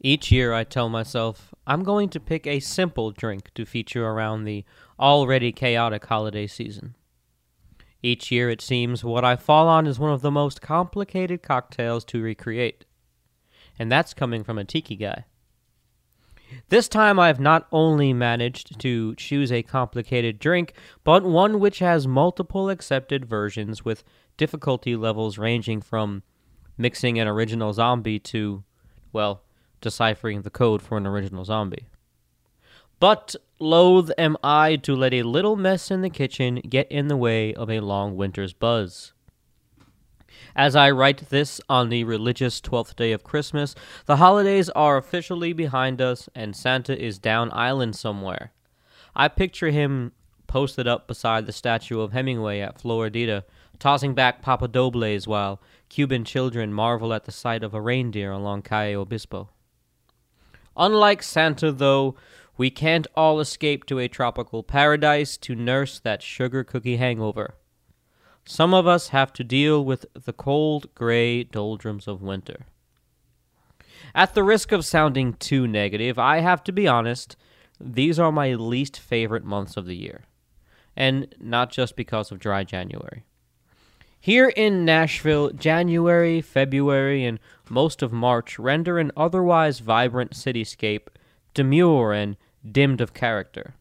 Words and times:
Each 0.00 0.30
year 0.30 0.52
I 0.52 0.64
tell 0.64 0.88
myself 0.88 1.52
I'm 1.66 1.82
going 1.82 2.08
to 2.10 2.20
pick 2.20 2.46
a 2.46 2.60
simple 2.60 3.10
drink 3.10 3.52
to 3.54 3.66
feature 3.66 4.06
around 4.06 4.44
the 4.44 4.64
already 4.98 5.52
chaotic 5.52 6.06
holiday 6.06 6.46
season. 6.46 6.94
Each 8.00 8.30
year 8.30 8.48
it 8.48 8.60
seems 8.60 9.02
what 9.02 9.24
I 9.24 9.34
fall 9.34 9.66
on 9.66 9.86
is 9.86 9.98
one 9.98 10.12
of 10.12 10.22
the 10.22 10.30
most 10.30 10.62
complicated 10.62 11.42
cocktails 11.42 12.04
to 12.06 12.22
recreate. 12.22 12.84
And 13.78 13.90
that's 13.90 14.14
coming 14.14 14.44
from 14.44 14.56
a 14.56 14.64
tiki 14.64 14.94
guy. 14.94 15.24
This 16.68 16.88
time 16.88 17.18
I've 17.18 17.40
not 17.40 17.66
only 17.72 18.12
managed 18.12 18.80
to 18.80 19.14
choose 19.16 19.52
a 19.52 19.62
complicated 19.62 20.38
drink, 20.38 20.74
but 21.04 21.24
one 21.24 21.60
which 21.60 21.80
has 21.80 22.06
multiple 22.06 22.70
accepted 22.70 23.26
versions 23.26 23.84
with 23.84 24.04
difficulty 24.36 24.96
levels 24.96 25.36
ranging 25.36 25.82
from 25.82 26.22
mixing 26.78 27.18
an 27.18 27.28
original 27.28 27.72
zombie 27.72 28.20
to, 28.20 28.64
well, 29.12 29.42
deciphering 29.80 30.42
the 30.42 30.50
code 30.50 30.82
for 30.82 30.96
an 30.96 31.06
original 31.06 31.44
zombie. 31.44 31.86
But 33.00 33.36
loath 33.58 34.10
am 34.18 34.36
I 34.42 34.76
to 34.76 34.96
let 34.96 35.14
a 35.14 35.22
little 35.22 35.56
mess 35.56 35.90
in 35.90 36.02
the 36.02 36.10
kitchen 36.10 36.56
get 36.56 36.90
in 36.90 37.08
the 37.08 37.16
way 37.16 37.54
of 37.54 37.70
a 37.70 37.80
long 37.80 38.16
winter's 38.16 38.52
buzz. 38.52 39.12
As 40.56 40.74
I 40.74 40.90
write 40.90 41.30
this 41.30 41.60
on 41.68 41.88
the 41.88 42.04
religious 42.04 42.60
12th 42.60 42.96
day 42.96 43.12
of 43.12 43.22
Christmas, 43.22 43.74
the 44.06 44.16
holidays 44.16 44.68
are 44.70 44.96
officially 44.96 45.52
behind 45.52 46.00
us 46.00 46.28
and 46.34 46.56
Santa 46.56 47.00
is 47.00 47.18
down 47.18 47.50
island 47.52 47.94
somewhere. 47.94 48.52
I 49.14 49.28
picture 49.28 49.70
him 49.70 50.12
posted 50.48 50.88
up 50.88 51.06
beside 51.06 51.46
the 51.46 51.52
statue 51.52 52.00
of 52.00 52.12
Hemingway 52.12 52.60
at 52.60 52.80
Floridita, 52.80 53.44
tossing 53.78 54.14
back 54.14 54.42
papadobles 54.42 55.26
while 55.26 55.60
Cuban 55.88 56.24
children 56.24 56.72
marvel 56.72 57.12
at 57.12 57.24
the 57.24 57.32
sight 57.32 57.62
of 57.62 57.74
a 57.74 57.80
reindeer 57.80 58.32
along 58.32 58.62
Calle 58.62 58.96
Obispo. 58.96 59.50
Unlike 60.78 61.24
Santa, 61.24 61.72
though, 61.72 62.14
we 62.56 62.70
can't 62.70 63.08
all 63.16 63.40
escape 63.40 63.84
to 63.86 63.98
a 63.98 64.08
tropical 64.08 64.62
paradise 64.62 65.36
to 65.38 65.54
nurse 65.54 65.98
that 65.98 66.22
sugar 66.22 66.62
cookie 66.62 66.96
hangover. 66.96 67.54
Some 68.44 68.72
of 68.72 68.86
us 68.86 69.08
have 69.08 69.32
to 69.34 69.44
deal 69.44 69.84
with 69.84 70.06
the 70.14 70.32
cold, 70.32 70.94
gray 70.94 71.44
doldrums 71.44 72.06
of 72.06 72.22
winter. 72.22 72.66
At 74.14 74.34
the 74.34 74.44
risk 74.44 74.72
of 74.72 74.84
sounding 74.84 75.34
too 75.34 75.66
negative, 75.66 76.18
I 76.18 76.38
have 76.38 76.64
to 76.64 76.72
be 76.72 76.88
honest, 76.88 77.36
these 77.80 78.18
are 78.18 78.32
my 78.32 78.54
least 78.54 78.98
favorite 78.98 79.44
months 79.44 79.76
of 79.76 79.86
the 79.86 79.96
year. 79.96 80.24
And 80.96 81.34
not 81.40 81.70
just 81.70 81.94
because 81.94 82.32
of 82.32 82.38
dry 82.38 82.64
January. 82.64 83.24
Here 84.20 84.48
in 84.48 84.84
Nashville, 84.84 85.50
January, 85.50 86.40
February, 86.40 87.24
and 87.24 87.38
most 87.70 88.02
of 88.02 88.12
March 88.12 88.58
render 88.58 88.98
an 88.98 89.12
otherwise 89.16 89.78
vibrant 89.78 90.32
cityscape 90.32 91.06
demure 91.54 92.12
and 92.12 92.36
dimmed 92.68 93.00
of 93.00 93.14
character. 93.14 93.74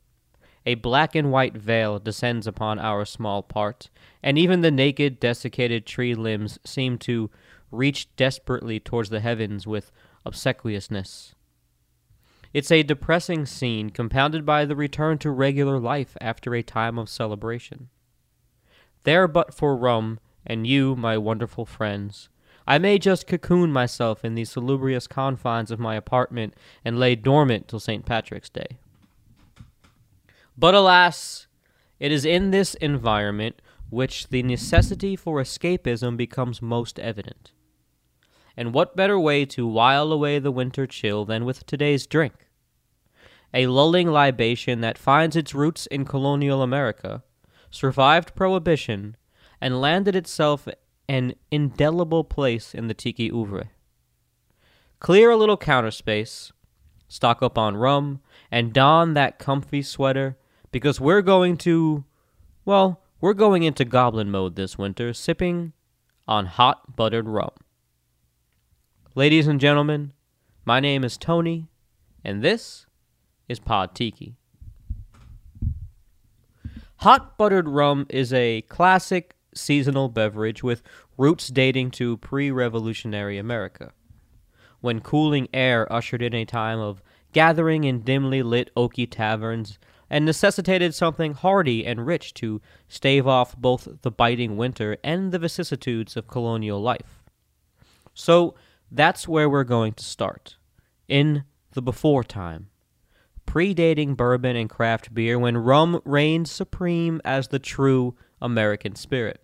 A 0.66 0.76
black 0.76 1.16
and 1.16 1.32
white 1.32 1.58
veil 1.58 1.98
descends 1.98 2.46
upon 2.46 2.78
our 2.78 3.04
small 3.04 3.42
part, 3.42 3.90
and 4.22 4.38
even 4.38 4.62
the 4.62 4.72
naked, 4.72 5.20
desiccated 5.20 5.86
tree 5.86 6.14
limbs 6.14 6.60
seem 6.64 6.98
to 7.00 7.32
reach 7.72 8.16
desperately 8.16 8.80
towards 8.80 9.10
the 9.10 9.22
heavens 9.22 9.66
with 9.66 9.92
obsequiousness. 10.26 11.34
It's 12.54 12.72
a 12.72 12.84
depressing 12.84 13.46
scene 13.46 13.90
compounded 13.90 14.46
by 14.46 14.66
the 14.66 14.76
return 14.76 15.18
to 15.20 15.32
regular 15.32 15.80
life 15.80 16.16
after 16.22 16.54
a 16.54 16.64
time 16.64 16.98
of 17.00 17.10
celebration. 17.10 17.90
There 19.04 19.28
but 19.28 19.54
for 19.54 19.76
rum, 19.76 20.20
and 20.48 20.66
you, 20.66 20.96
my 20.96 21.18
wonderful 21.18 21.66
friends. 21.66 22.30
I 22.66 22.80
may 22.80 22.98
just 22.98 23.28
cocoon 23.28 23.72
myself 23.72 24.26
in 24.26 24.34
the 24.34 24.46
salubrious 24.46 25.06
confines 25.06 25.70
of 25.70 25.80
my 25.80 25.96
apartment 25.96 26.56
and 26.84 27.00
lay 27.00 27.16
dormant 27.16 27.68
till 27.68 27.80
St. 27.80 28.06
Patrick's 28.06 28.50
Day. 28.50 28.80
But 30.58 30.74
alas, 30.74 31.48
it 32.00 32.12
is 32.12 32.26
in 32.26 32.50
this 32.50 32.74
environment 32.76 33.62
which 33.90 34.30
the 34.30 34.44
necessity 34.44 35.16
for 35.16 35.40
escapism 35.42 36.18
becomes 36.18 36.62
most 36.62 37.00
evident. 37.00 37.52
And 38.58 38.74
what 38.74 38.96
better 38.96 39.20
way 39.20 39.46
to 39.46 39.68
while 39.68 40.12
away 40.12 40.40
the 40.40 40.52
winter 40.52 40.88
chill 40.88 41.26
than 41.26 41.46
with 41.46 41.66
today's 41.66 42.08
drink? 42.08 42.34
A 43.54 43.68
lulling 43.68 44.08
libation 44.08 44.82
that 44.82 44.98
finds 44.98 45.36
its 45.36 45.54
roots 45.54 45.86
in 45.86 46.06
colonial 46.06 46.62
America, 46.62 47.24
survived 47.70 48.36
prohibition, 48.36 49.16
and 49.62 49.82
landed 49.82 50.16
itself 50.16 50.68
an 51.10 51.34
indelible 51.52 52.24
place 52.24 52.74
in 52.74 52.88
the 52.88 52.94
tiki 52.94 53.32
oeuvre. 53.32 53.70
Clear 55.00 55.32
a 55.32 55.38
little 55.38 55.58
counter 55.58 55.92
space, 55.92 56.52
stock 57.08 57.42
up 57.42 57.58
on 57.58 57.78
rum, 57.78 58.20
and 58.52 58.74
don 58.74 59.14
that 59.14 59.40
comfy 59.40 59.82
sweater 59.82 60.38
because 60.72 61.00
we're 61.00 61.22
going 61.22 61.58
to, 61.58 62.04
well, 62.66 63.04
we're 63.22 63.34
going 63.34 63.64
into 63.64 63.86
goblin 63.86 64.30
mode 64.30 64.56
this 64.56 64.78
winter, 64.78 65.14
sipping 65.14 65.74
on 66.28 66.46
hot 66.46 66.96
buttered 66.96 67.28
rum. 67.28 67.52
Ladies 69.16 69.48
and 69.48 69.60
gentlemen, 69.60 70.14
my 70.66 70.80
name 70.80 71.04
is 71.04 71.18
Tony, 71.18 71.70
and 72.24 72.44
this 72.44 72.86
is 73.48 73.60
Pod 73.60 73.96
Tiki. 73.96 74.36
Hot 76.98 77.38
buttered 77.38 77.68
rum 77.70 78.06
is 78.10 78.34
a 78.34 78.62
classic 78.64 79.37
seasonal 79.58 80.10
beverage 80.10 80.64
with 80.64 80.82
roots 81.18 81.50
dating 81.50 81.92
to 81.92 82.18
pre 82.18 82.52
revolutionary 82.52 83.38
America, 83.38 83.92
when 84.82 85.02
cooling 85.02 85.48
air 85.54 85.92
ushered 85.92 86.22
in 86.22 86.34
a 86.34 86.46
time 86.46 86.80
of 86.80 87.02
gathering 87.34 87.84
in 87.84 88.02
dimly 88.02 88.42
lit 88.42 88.72
oaky 88.76 89.10
taverns 89.10 89.78
and 90.10 90.26
necessitated 90.26 90.96
something 90.96 91.34
hearty 91.34 91.86
and 91.86 92.06
rich 92.06 92.34
to 92.34 92.62
stave 92.88 93.28
off 93.28 93.58
both 93.58 93.88
the 94.02 94.12
biting 94.12 94.56
winter 94.56 94.98
and 95.04 95.32
the 95.32 95.40
vicissitudes 95.40 96.16
of 96.16 96.28
colonial 96.28 96.82
life. 96.82 97.24
So 98.14 98.56
that's 98.92 99.28
where 99.28 99.50
we're 99.50 99.64
going 99.64 99.94
to 99.94 100.04
start. 100.04 100.58
In 101.08 101.44
the 101.74 101.82
before 101.82 102.24
time, 102.24 102.70
predating 103.46 104.16
bourbon 104.16 104.56
and 104.56 104.70
craft 104.70 105.14
beer 105.14 105.40
when 105.40 105.58
rum 105.58 106.02
reigned 106.06 106.48
supreme 106.48 107.22
as 107.24 107.48
the 107.48 107.60
true 107.60 108.16
American 108.42 108.96
spirit. 108.96 109.42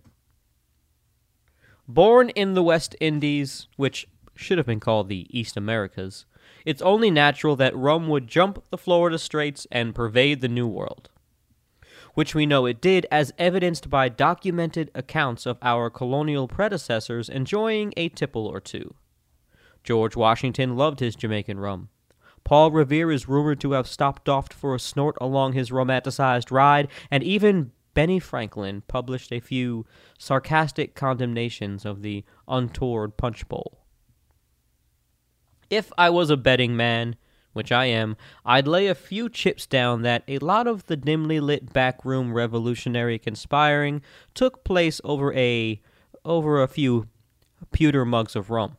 Born 1.87 2.29
in 2.29 2.53
the 2.53 2.63
West 2.63 2.95
Indies, 3.01 3.67
which 3.75 4.07
should 4.35 4.57
have 4.57 4.67
been 4.67 4.79
called 4.79 5.09
the 5.09 5.27
East 5.37 5.57
Americas, 5.57 6.25
it's 6.65 6.81
only 6.81 7.11
natural 7.11 7.55
that 7.57 7.75
rum 7.75 8.07
would 8.07 8.27
jump 8.27 8.63
the 8.69 8.77
Florida 8.77 9.19
Straits 9.19 9.67
and 9.71 9.93
pervade 9.93 10.41
the 10.41 10.47
New 10.47 10.67
World. 10.67 11.09
Which 12.13 12.33
we 12.33 12.45
know 12.45 12.65
it 12.65 12.79
did, 12.79 13.05
as 13.11 13.33
evidenced 13.37 13.89
by 13.89 14.07
documented 14.07 14.91
accounts 14.95 15.45
of 15.45 15.57
our 15.61 15.89
colonial 15.89 16.47
predecessors 16.47 17.27
enjoying 17.27 17.93
a 17.97 18.09
tipple 18.09 18.47
or 18.47 18.61
two. 18.61 18.95
George 19.83 20.15
Washington 20.15 20.77
loved 20.77 21.01
his 21.01 21.15
Jamaican 21.15 21.59
rum. 21.59 21.89
Paul 22.45 22.71
Revere 22.71 23.11
is 23.11 23.27
rumored 23.27 23.59
to 23.61 23.71
have 23.71 23.87
stopped 23.87 24.29
off 24.29 24.51
for 24.53 24.75
a 24.75 24.79
snort 24.79 25.17
along 25.19 25.53
his 25.53 25.71
romanticized 25.71 26.51
ride, 26.51 26.87
and 27.09 27.23
even 27.23 27.71
Benny 27.93 28.19
Franklin 28.19 28.81
published 28.87 29.31
a 29.31 29.39
few 29.39 29.85
sarcastic 30.17 30.95
condemnations 30.95 31.85
of 31.85 32.01
the 32.01 32.23
untoward 32.47 33.17
punch 33.17 33.47
bowl. 33.47 33.79
If 35.69 35.91
I 35.97 36.09
was 36.09 36.29
a 36.29 36.37
betting 36.37 36.75
man, 36.75 37.15
which 37.53 37.71
I 37.71 37.85
am, 37.85 38.17
I'd 38.45 38.67
lay 38.67 38.87
a 38.87 38.95
few 38.95 39.29
chips 39.29 39.65
down 39.65 40.01
that 40.01 40.23
a 40.27 40.39
lot 40.39 40.67
of 40.67 40.87
the 40.87 40.97
dimly 40.97 41.39
lit 41.39 41.71
backroom 41.71 42.33
revolutionary 42.33 43.19
conspiring 43.19 44.01
took 44.33 44.63
place 44.63 44.99
over 45.03 45.33
a 45.33 45.79
over 46.25 46.61
a 46.61 46.67
few 46.67 47.07
pewter 47.71 48.05
mugs 48.05 48.35
of 48.35 48.49
rum. 48.49 48.77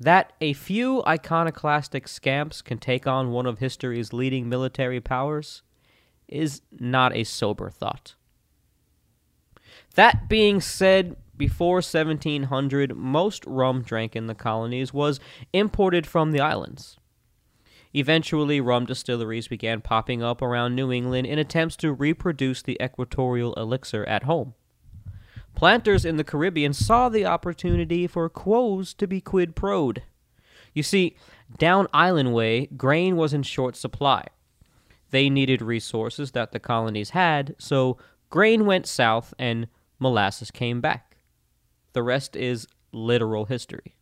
That 0.00 0.32
a 0.40 0.52
few 0.54 1.04
iconoclastic 1.06 2.08
scamps 2.08 2.62
can 2.62 2.78
take 2.78 3.06
on 3.06 3.30
one 3.30 3.46
of 3.46 3.58
history's 3.58 4.12
leading 4.12 4.48
military 4.48 5.00
powers 5.00 5.62
is 6.28 6.62
not 6.70 7.14
a 7.14 7.24
sober 7.24 7.70
thought. 7.70 8.14
That 9.94 10.28
being 10.28 10.60
said, 10.60 11.16
before 11.36 11.76
1700, 11.76 12.96
most 12.96 13.44
rum 13.46 13.82
drank 13.82 14.16
in 14.16 14.26
the 14.26 14.34
colonies 14.34 14.92
was 14.92 15.20
imported 15.52 16.06
from 16.06 16.32
the 16.32 16.40
islands. 16.40 16.96
Eventually, 17.92 18.60
rum 18.60 18.86
distilleries 18.86 19.46
began 19.46 19.80
popping 19.80 20.22
up 20.22 20.42
around 20.42 20.74
New 20.74 20.90
England 20.90 21.28
in 21.28 21.38
attempts 21.38 21.76
to 21.76 21.92
reproduce 21.92 22.60
the 22.60 22.76
equatorial 22.82 23.54
elixir 23.54 24.04
at 24.06 24.24
home. 24.24 24.54
Planters 25.54 26.04
in 26.04 26.16
the 26.16 26.24
Caribbean 26.24 26.72
saw 26.72 27.08
the 27.08 27.24
opportunity 27.24 28.08
for 28.08 28.28
quos 28.28 28.94
to 28.94 29.06
be 29.06 29.20
quid 29.20 29.54
pro'd. 29.54 30.02
You 30.72 30.82
see, 30.82 31.16
down 31.58 31.86
Island 31.92 32.34
Way, 32.34 32.66
grain 32.76 33.14
was 33.16 33.32
in 33.32 33.44
short 33.44 33.76
supply. 33.76 34.26
They 35.14 35.30
needed 35.30 35.62
resources 35.62 36.32
that 36.32 36.50
the 36.50 36.58
colonies 36.58 37.10
had, 37.10 37.54
so 37.56 37.98
grain 38.30 38.66
went 38.66 38.84
south 38.84 39.32
and 39.38 39.68
molasses 40.00 40.50
came 40.50 40.80
back. 40.80 41.18
The 41.92 42.02
rest 42.02 42.34
is 42.34 42.66
literal 42.90 43.44
history. 43.44 43.94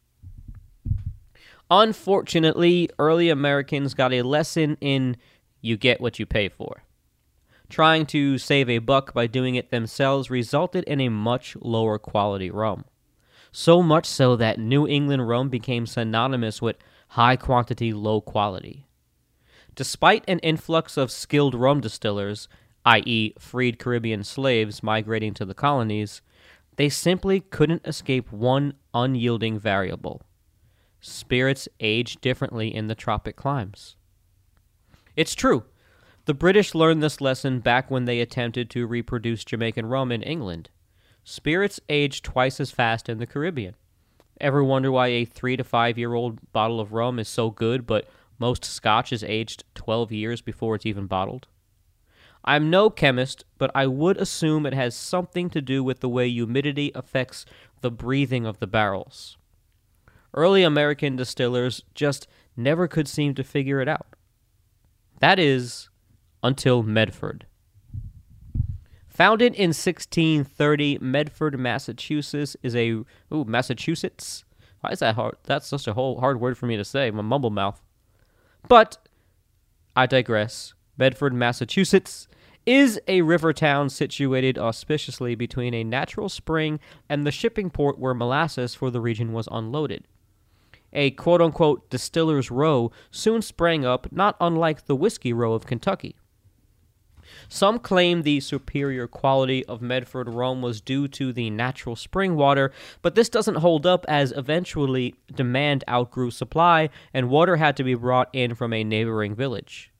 Unfortunately, 1.70 2.88
early 2.99 3.29
Americans 3.29 3.93
got 3.93 4.14
a 4.14 4.23
lesson 4.23 4.79
in 4.81 5.19
you 5.61 5.76
get 5.76 6.00
what 6.00 6.19
you 6.19 6.25
pay 6.25 6.49
for. 6.49 6.82
Trying 7.69 8.06
to 8.06 8.38
save 8.38 8.70
a 8.70 8.79
buck 8.79 9.12
by 9.12 9.26
doing 9.26 9.55
it 9.55 9.70
themselves 9.70 10.31
resulted 10.31 10.82
in 10.85 10.99
a 10.99 11.11
much 11.11 11.59
lower 11.61 11.99
quality 11.99 12.50
rum. 12.50 12.87
So 13.53 13.82
much 13.82 14.06
so 14.06 14.35
that 14.37 14.59
New 14.59 14.88
England 14.88 15.29
rum 15.29 15.50
became 15.50 15.85
synonymous 15.85 16.62
with 16.62 16.76
high 17.09 17.37
quantity, 17.37 17.93
low 17.93 18.23
quality. 18.23 18.87
Despite 19.74 20.24
an 20.28 20.38
influx 20.40 20.96
of 20.96 21.10
skilled 21.10 21.54
rum 21.54 21.80
distillers, 21.80 22.48
i.e., 22.84 23.34
freed 23.38 23.78
Caribbean 23.78 24.24
slaves 24.24 24.82
migrating 24.82 25.34
to 25.34 25.44
the 25.44 25.54
colonies, 25.54 26.20
they 26.76 26.88
simply 26.88 27.40
couldn't 27.40 27.86
escape 27.86 28.32
one 28.32 28.74
unyielding 28.94 29.58
variable 29.58 30.22
spirits 31.02 31.69
age 31.80 32.20
differently 32.20 32.74
in 32.74 32.86
the 32.86 32.94
tropic 32.94 33.36
climes. 33.36 33.96
It's 35.16 35.34
true. 35.34 35.64
The 36.25 36.34
British 36.34 36.75
learned 36.75 37.02
this 37.02 37.20
lesson 37.20 37.58
back 37.58 37.90
when 37.90 38.04
they 38.04 38.20
attempted 38.20 38.70
to 38.70 38.86
reproduce 38.86 39.44
Jamaican 39.44 39.86
rum 39.86 40.12
in 40.12 40.22
England. 40.22 40.70
Spirits 41.25 41.80
age 41.88 42.22
twice 42.22 42.60
as 42.60 42.70
fast 42.70 43.08
in 43.08 43.18
the 43.18 43.26
Caribbean. 43.26 43.75
Ever 44.40 44.62
wonder 44.62 44.90
why 44.90 45.08
a 45.08 45.25
three 45.25 45.56
to 45.56 45.64
five 45.64 45.98
year 45.98 46.14
old 46.14 46.38
bottle 46.52 46.80
of 46.80 46.92
rum 46.92 47.18
is 47.18 47.28
so 47.28 47.50
good, 47.50 47.86
but 47.86 48.08
most 48.42 48.64
scotch 48.64 49.12
is 49.12 49.22
aged 49.22 49.62
12 49.76 50.10
years 50.10 50.40
before 50.40 50.74
it's 50.74 50.84
even 50.84 51.06
bottled? 51.06 51.46
I'm 52.44 52.70
no 52.70 52.90
chemist, 52.90 53.44
but 53.56 53.70
I 53.72 53.86
would 53.86 54.16
assume 54.16 54.66
it 54.66 54.74
has 54.74 54.96
something 54.96 55.48
to 55.50 55.62
do 55.62 55.84
with 55.84 56.00
the 56.00 56.08
way 56.08 56.28
humidity 56.28 56.90
affects 56.92 57.46
the 57.82 57.90
breathing 57.92 58.44
of 58.44 58.58
the 58.58 58.66
barrels. 58.66 59.38
Early 60.34 60.64
American 60.64 61.14
distillers 61.14 61.84
just 61.94 62.26
never 62.56 62.88
could 62.88 63.06
seem 63.06 63.34
to 63.36 63.44
figure 63.44 63.80
it 63.80 63.86
out. 63.86 64.08
That 65.20 65.38
is, 65.38 65.88
until 66.42 66.82
Medford. 66.82 67.46
Founded 69.06 69.54
in 69.54 69.68
1630, 69.68 70.98
Medford, 71.00 71.60
Massachusetts 71.60 72.56
is 72.64 72.74
a 72.74 72.88
ooh 73.32 73.44
Massachusetts. 73.46 74.42
Why 74.80 74.90
is 74.90 74.98
that 74.98 75.14
hard? 75.14 75.36
That's 75.44 75.68
such 75.68 75.86
a 75.86 75.92
whole 75.92 76.18
hard 76.18 76.40
word 76.40 76.58
for 76.58 76.66
me 76.66 76.76
to 76.76 76.84
say. 76.84 77.12
My 77.12 77.22
mumble 77.22 77.50
mouth. 77.50 77.80
But 78.69 78.99
I 79.94 80.06
digress. 80.06 80.75
Medford, 80.97 81.35
Massachusetts 81.35 82.29
is 82.64 83.00
a 83.09 83.23
river 83.23 83.53
town 83.53 83.91
situated 83.91 84.56
auspiciously 84.56 85.35
between 85.35 85.75
a 85.75 85.85
natural 85.85 86.29
spring 86.29 86.79
and 87.09 87.26
the 87.26 87.32
shipping 87.32 87.70
port 87.70 87.99
where 87.99 88.14
molasses 88.14 88.75
for 88.75 88.91
the 88.91 89.00
region 89.00 89.32
was 89.32 89.49
unloaded. 89.50 90.06
A 90.93 91.11
quote 91.12 91.41
unquote 91.41 91.88
distiller's 91.91 92.50
row 92.50 92.93
soon 93.11 93.43
sprang 93.43 93.85
up, 93.85 94.06
not 94.12 94.37
unlike 94.41 94.87
the 94.87 94.97
whiskey 94.97 95.32
row 95.32 95.55
of 95.55 95.67
Kentucky. 95.67 96.17
Some 97.49 97.79
claim 97.79 98.23
the 98.23 98.40
superior 98.40 99.06
quality 99.06 99.64
of 99.67 99.82
Medford 99.82 100.29
rum 100.29 100.62
was 100.62 100.81
due 100.81 101.08
to 101.08 101.32
the 101.32 101.50
natural 101.50 101.96
spring 101.96 102.37
water, 102.37 102.73
but 103.02 103.14
this 103.14 103.29
doesn't 103.29 103.56
hold 103.56 103.87
up 103.87 104.05
as 104.08 104.32
eventually 104.32 105.14
demand 105.34 105.84
outgrew 105.88 106.31
supply 106.31 106.90
and 107.12 107.29
water 107.29 107.56
had 107.56 107.76
to 107.76 107.84
be 107.84 107.94
brought 107.94 108.29
in 108.32 108.55
from 108.55 108.73
a 108.73 108.84
neighboring 108.84 109.34
village. 109.34 109.90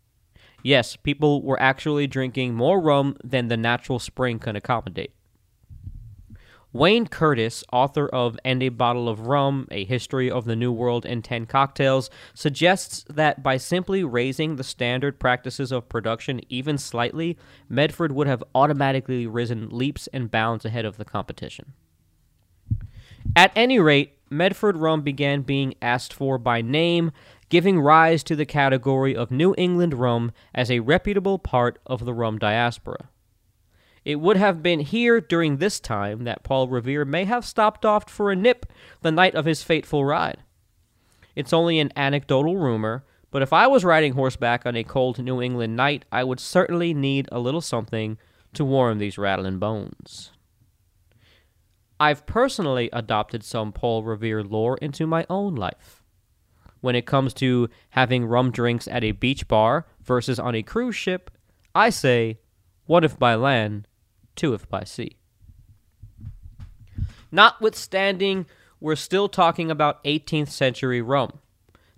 Yes, 0.63 0.97
people 0.97 1.43
were 1.43 1.61
actually 1.61 2.07
drinking 2.07 2.55
more 2.55 2.81
rum 2.81 3.17
than 3.25 3.49
the 3.49 3.57
natural 3.57 3.99
spring 3.99 4.39
could 4.39 4.57
accommodate. 4.57 5.13
Wayne 6.75 7.07
Curtis, 7.07 7.63
author 7.71 8.09
of 8.09 8.39
And 8.45 8.63
a 8.63 8.71
Bottle 8.71 9.07
of 9.07 9.27
Rum, 9.27 9.69
A 9.71 9.85
History 9.85 10.31
of 10.31 10.47
the 10.47 10.57
New 10.57 10.73
World 10.73 11.05
in 11.05 11.21
10 11.21 11.45
Cocktails, 11.45 12.09
suggests 12.33 13.05
that 13.11 13.43
by 13.43 13.59
simply 13.59 14.03
raising 14.03 14.57
the 14.57 14.65
standard 14.65 15.21
practices 15.21 15.71
of 15.71 15.91
production 15.91 16.41
even 16.49 16.79
slightly, 16.79 17.37
Medford 17.69 18.13
would 18.13 18.27
have 18.27 18.43
automatically 18.55 19.27
risen 19.27 19.69
leaps 19.69 20.07
and 20.15 20.31
bounds 20.31 20.65
ahead 20.65 20.87
of 20.87 20.97
the 20.97 21.05
competition. 21.05 21.75
At 23.37 23.53
any 23.55 23.79
rate, 23.79 24.17
Medford 24.31 24.79
rum 24.79 25.03
began 25.03 25.43
being 25.43 25.75
asked 25.83 26.15
for 26.15 26.39
by 26.39 26.63
name, 26.63 27.13
giving 27.51 27.81
rise 27.81 28.23
to 28.25 28.35
the 28.35 28.47
category 28.47 29.15
of 29.15 29.31
New 29.31 29.55
England 29.59 29.93
rum 29.93 30.33
as 30.55 30.71
a 30.71 30.81
reputable 30.81 31.39
part 31.39 31.79
of 31.87 32.07
the 32.07 32.15
rum 32.15 32.39
diaspora. 32.39 33.11
It 34.05 34.17
would 34.17 34.37
have 34.37 34.63
been 34.63 34.81
here 34.81 35.21
during 35.21 35.57
this 35.57 35.79
time 35.79 36.25
that 36.25 36.43
Paul 36.43 36.69
Revere 36.69 37.05
may 37.05 37.25
have 37.25 37.45
stopped 37.45 37.85
off 37.85 38.11
for 38.11 38.33
a 38.33 38.37
nip 38.37 38.67
the 39.01 39.13
night 39.13 39.35
of 39.35 39.45
his 39.45 39.63
fateful 39.63 40.05
ride. 40.05 40.39
It's 41.37 41.53
only 41.53 41.79
an 41.79 41.93
anecdotal 41.97 42.57
rumor, 42.57 43.05
but 43.31 43.43
if 43.43 43.53
I 43.53 43.67
was 43.67 43.85
riding 43.85 44.13
horseback 44.13 44.67
on 44.67 44.77
a 44.77 44.85
cold 44.85 45.19
New 45.19 45.41
England 45.41 45.77
night, 45.77 46.05
I 46.11 46.25
would 46.25 46.41
certainly 46.41 46.93
need 46.93 47.29
a 47.31 47.39
little 47.39 47.61
something 47.61 48.19
to 48.55 48.65
warm 48.65 48.99
these 48.99 49.19
rattling 49.19 49.59
bones. 49.59 50.33
I've 51.99 52.27
personally 52.27 52.91
adopted 52.93 53.45
some 53.45 53.73
Paul 53.73 54.03
Revere 54.03 54.43
lore 54.43 54.77
into 54.79 55.07
my 55.07 55.25
own 55.31 55.55
life. 55.55 56.03
When 56.81 56.97
it 56.97 57.07
comes 57.07 57.33
to 57.35 57.71
having 57.91 58.25
rum 58.25 58.51
drinks 58.51 58.89
at 58.89 59.05
a 59.05 59.13
beach 59.13 59.47
bar 59.47 59.87
versus 60.03 60.41
on 60.41 60.57
a 60.57 60.65
cruise 60.65 60.97
ship, 60.97 61.31
I 61.77 61.91
say, 61.91 62.41
what 62.87 63.05
if 63.05 63.17
by 63.19 63.37
land 63.37 63.87
two 64.37 64.55
if 64.55 64.69
by 64.69 64.85
sea. 64.85 65.17
Notwithstanding, 67.31 68.47
we're 68.81 68.97
still 68.97 69.29
talking 69.29 69.71
about 69.71 70.03
18th 70.05 70.51
century 70.51 71.01
Rome. 71.01 71.39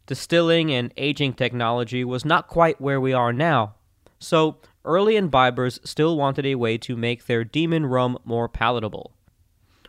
Distilling 0.07 0.71
and 0.71 0.93
aging 0.97 1.33
technology 1.33 2.05
was 2.05 2.25
not 2.25 2.47
quite 2.47 2.81
where 2.81 3.01
we 3.01 3.13
are 3.13 3.33
now, 3.33 3.75
so 4.19 4.59
early 4.85 5.15
imbibers 5.15 5.85
still 5.87 6.17
wanted 6.17 6.45
a 6.45 6.55
way 6.57 6.77
to 6.79 6.97
make 6.97 7.25
their 7.25 7.43
demon 7.43 7.87
rum 7.87 8.19
more 8.25 8.49
palatable. 8.49 9.13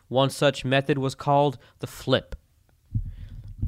One 0.07 0.29
such 0.29 0.63
method 0.63 0.97
was 0.97 1.15
called 1.15 1.57
the 1.79 1.87
flip. 1.87 2.35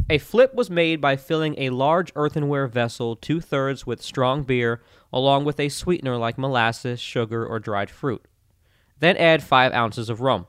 A 0.09 0.19
flip 0.19 0.53
was 0.53 0.69
made 0.69 1.01
by 1.01 1.18
filling 1.18 1.56
a 1.57 1.71
large 1.71 2.13
earthenware 2.15 2.68
vessel 2.68 3.18
two 3.18 3.41
thirds 3.41 3.85
with 3.85 4.01
strong 4.01 4.44
beer, 4.44 4.81
along 5.12 5.44
with 5.44 5.59
a 5.59 5.68
sweetener 5.68 6.15
like 6.15 6.38
molasses, 6.38 7.01
sugar, 7.01 7.45
or 7.45 7.59
dried 7.59 7.89
fruit. 7.89 8.23
Then 8.99 9.17
add 9.17 9.44
5 9.44 9.73
ounces 9.73 10.09
of 10.09 10.21
rum. 10.21 10.47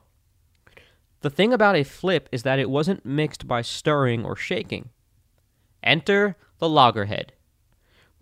The 1.21 1.29
thing 1.29 1.53
about 1.53 1.75
a 1.75 1.83
flip 1.83 2.29
is 2.31 2.43
that 2.43 2.59
it 2.59 2.69
wasn't 2.69 3.05
mixed 3.05 3.47
by 3.47 3.61
stirring 3.61 4.23
or 4.23 4.35
shaking. 4.35 4.89
Enter 5.83 6.37
the 6.59 6.69
loggerhead. 6.69 7.33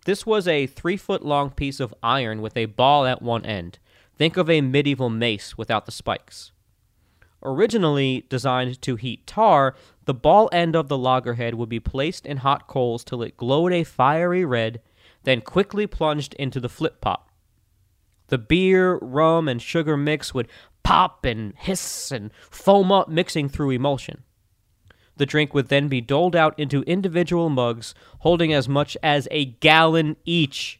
This 0.06 0.26
was 0.26 0.48
a 0.48 0.68
three 0.68 0.98
foot 0.98 1.24
long 1.24 1.52
piece 1.52 1.80
of 1.80 1.94
iron 2.02 2.42
with 2.42 2.56
a 2.56 2.66
ball 2.66 3.06
at 3.06 3.22
one 3.22 3.46
end. 3.46 3.78
Think 4.18 4.38
of 4.38 4.50
a 4.50 4.62
medieval 4.62 5.10
mace 5.10 5.58
without 5.58 5.86
the 5.86 5.92
spikes. 5.92 6.52
Originally 7.44 8.26
designed 8.30 8.82
to 8.82 8.96
heat 8.96 9.28
tar, 9.28 9.76
the 10.06 10.14
ball 10.14 10.50
end 10.52 10.76
of 10.76 10.88
the 10.88 10.98
loggerhead 10.98 11.54
would 11.54 11.70
be 11.70 11.80
placed 11.80 12.26
in 12.26 12.38
hot 12.38 12.68
coals 12.68 13.04
till 13.04 13.22
it 13.22 13.38
glowed 13.38 13.72
a 13.74 13.84
fiery 13.84 14.44
red, 14.44 14.82
then 15.24 15.42
quickly 15.42 15.86
plunged 15.86 16.34
into 16.36 16.60
the 16.60 16.70
flip 16.70 17.00
pot. 17.00 17.27
The 18.28 18.38
beer, 18.38 19.00
rum, 19.02 19.48
and 19.48 19.62
sugar 19.62 19.98
mix 19.98 20.34
would 20.34 20.48
pop 20.84 21.26
and 21.26 21.54
hiss 21.58 22.12
and 22.12 22.32
foam 22.50 22.92
up, 22.92 23.10
mixing 23.10 23.50
through 23.50 23.72
emulsion. 23.72 24.24
The 25.18 25.26
drink 25.26 25.54
would 25.54 25.70
then 25.70 25.88
be 25.88 26.00
doled 26.00 26.36
out 26.36 26.58
into 26.60 26.84
individual 26.84 27.50
mugs 27.50 27.96
holding 28.20 28.54
as 28.54 28.70
much 28.70 28.96
as 29.02 29.28
a 29.32 29.46
gallon 29.46 30.16
each. 30.26 30.80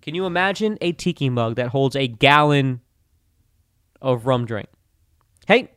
Can 0.00 0.14
you 0.14 0.24
imagine 0.24 0.78
a 0.80 0.92
tiki 0.92 1.28
mug 1.28 1.56
that 1.56 1.68
holds 1.68 1.94
a 1.94 2.08
gallon 2.08 2.80
of 4.00 4.26
rum 4.26 4.46
drink? 4.46 4.68
Hey, 5.46 5.72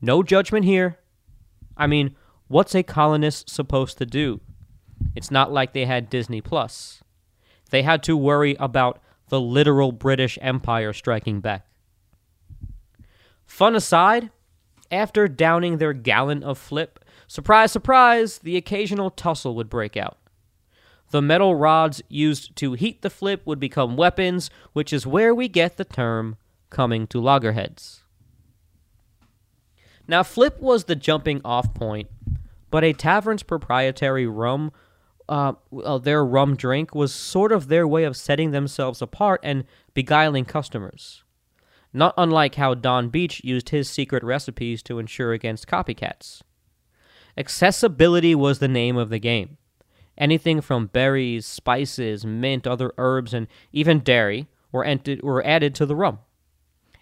no 0.00 0.22
judgment 0.22 0.64
here. 0.64 0.98
I 1.76 1.86
mean, 1.86 2.16
what's 2.48 2.74
a 2.74 2.82
colonist 2.82 3.50
supposed 3.50 3.98
to 3.98 4.06
do? 4.06 4.40
It's 5.14 5.30
not 5.30 5.52
like 5.52 5.72
they 5.72 5.84
had 5.84 6.08
Disney 6.08 6.40
Plus. 6.40 7.02
They 7.70 7.82
had 7.82 8.02
to 8.04 8.16
worry 8.16 8.56
about 8.58 9.00
the 9.28 9.40
literal 9.40 9.92
British 9.92 10.38
Empire 10.40 10.92
striking 10.92 11.40
back. 11.40 11.66
Fun 13.44 13.74
aside, 13.74 14.30
after 14.90 15.28
downing 15.28 15.78
their 15.78 15.92
gallon 15.92 16.42
of 16.42 16.58
flip, 16.58 17.04
surprise, 17.26 17.72
surprise, 17.72 18.38
the 18.38 18.56
occasional 18.56 19.10
tussle 19.10 19.54
would 19.56 19.68
break 19.68 19.96
out. 19.96 20.18
The 21.10 21.22
metal 21.22 21.54
rods 21.54 22.02
used 22.08 22.56
to 22.56 22.72
heat 22.72 23.02
the 23.02 23.10
flip 23.10 23.42
would 23.46 23.60
become 23.60 23.96
weapons, 23.96 24.50
which 24.72 24.92
is 24.92 25.06
where 25.06 25.34
we 25.34 25.48
get 25.48 25.76
the 25.76 25.84
term 25.84 26.36
coming 26.70 27.06
to 27.08 27.20
loggerheads. 27.20 28.02
Now, 30.08 30.22
flip 30.22 30.60
was 30.60 30.84
the 30.84 30.96
jumping 30.96 31.40
off 31.44 31.74
point, 31.74 32.08
but 32.70 32.84
a 32.84 32.92
tavern's 32.92 33.42
proprietary 33.42 34.26
rum 34.26 34.72
uh, 35.28 35.54
their 35.98 36.24
rum 36.24 36.56
drink 36.56 36.94
was 36.94 37.12
sort 37.12 37.52
of 37.52 37.68
their 37.68 37.86
way 37.86 38.04
of 38.04 38.16
setting 38.16 38.50
themselves 38.50 39.02
apart 39.02 39.40
and 39.42 39.64
beguiling 39.94 40.44
customers. 40.44 41.24
Not 41.92 42.14
unlike 42.16 42.56
how 42.56 42.74
Don 42.74 43.08
Beach 43.08 43.40
used 43.42 43.70
his 43.70 43.88
secret 43.88 44.22
recipes 44.22 44.82
to 44.84 44.98
ensure 44.98 45.32
against 45.32 45.66
copycats. 45.66 46.42
Accessibility 47.36 48.34
was 48.34 48.58
the 48.58 48.68
name 48.68 48.96
of 48.96 49.08
the 49.08 49.18
game. 49.18 49.56
Anything 50.18 50.60
from 50.60 50.86
berries, 50.86 51.46
spices, 51.46 52.24
mint, 52.24 52.66
other 52.66 52.92
herbs, 52.96 53.34
and 53.34 53.46
even 53.72 54.00
dairy 54.00 54.48
were, 54.72 54.86
were 55.22 55.46
added 55.46 55.74
to 55.74 55.86
the 55.86 55.96
rum. 55.96 56.20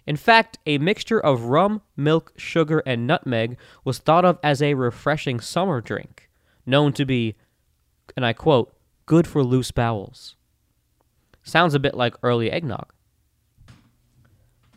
In 0.05 0.15
fact, 0.15 0.59
a 0.65 0.77
mixture 0.77 1.19
of 1.19 1.45
rum, 1.45 1.81
milk, 1.95 2.33
sugar, 2.37 2.83
and 2.85 3.07
nutmeg 3.07 3.57
was 3.83 3.97
thought 3.97 4.25
of 4.25 4.37
as 4.43 4.61
a 4.61 4.75
refreshing 4.75 5.39
summer 5.39 5.81
drink, 5.81 6.29
known 6.65 6.93
to 6.93 7.05
be, 7.05 7.35
and 8.15 8.25
I 8.25 8.33
quote, 8.33 8.75
good 9.05 9.27
for 9.27 9.43
loose 9.43 9.71
bowels. 9.71 10.35
Sounds 11.43 11.73
a 11.73 11.79
bit 11.79 11.95
like 11.95 12.15
early 12.23 12.51
eggnog. 12.51 12.91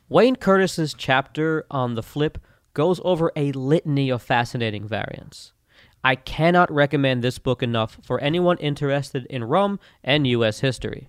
Wayne 0.08 0.36
Curtis's 0.36 0.94
chapter 0.94 1.66
on 1.70 1.94
the 1.94 2.02
flip 2.02 2.38
goes 2.74 3.00
over 3.04 3.32
a 3.36 3.52
litany 3.52 4.10
of 4.10 4.22
fascinating 4.22 4.86
variants. 4.86 5.52
I 6.04 6.14
cannot 6.14 6.72
recommend 6.72 7.22
this 7.22 7.38
book 7.38 7.62
enough 7.62 7.98
for 8.02 8.20
anyone 8.20 8.56
interested 8.58 9.26
in 9.26 9.44
rum 9.44 9.80
and 10.04 10.26
U.S. 10.26 10.60
history. 10.60 11.08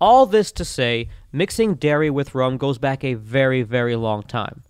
All 0.00 0.26
this 0.26 0.52
to 0.52 0.64
say, 0.64 1.08
mixing 1.32 1.74
dairy 1.74 2.08
with 2.08 2.34
rum 2.34 2.56
goes 2.56 2.78
back 2.78 3.02
a 3.02 3.14
very, 3.14 3.62
very 3.62 3.96
long 3.96 4.22
time. 4.22 4.62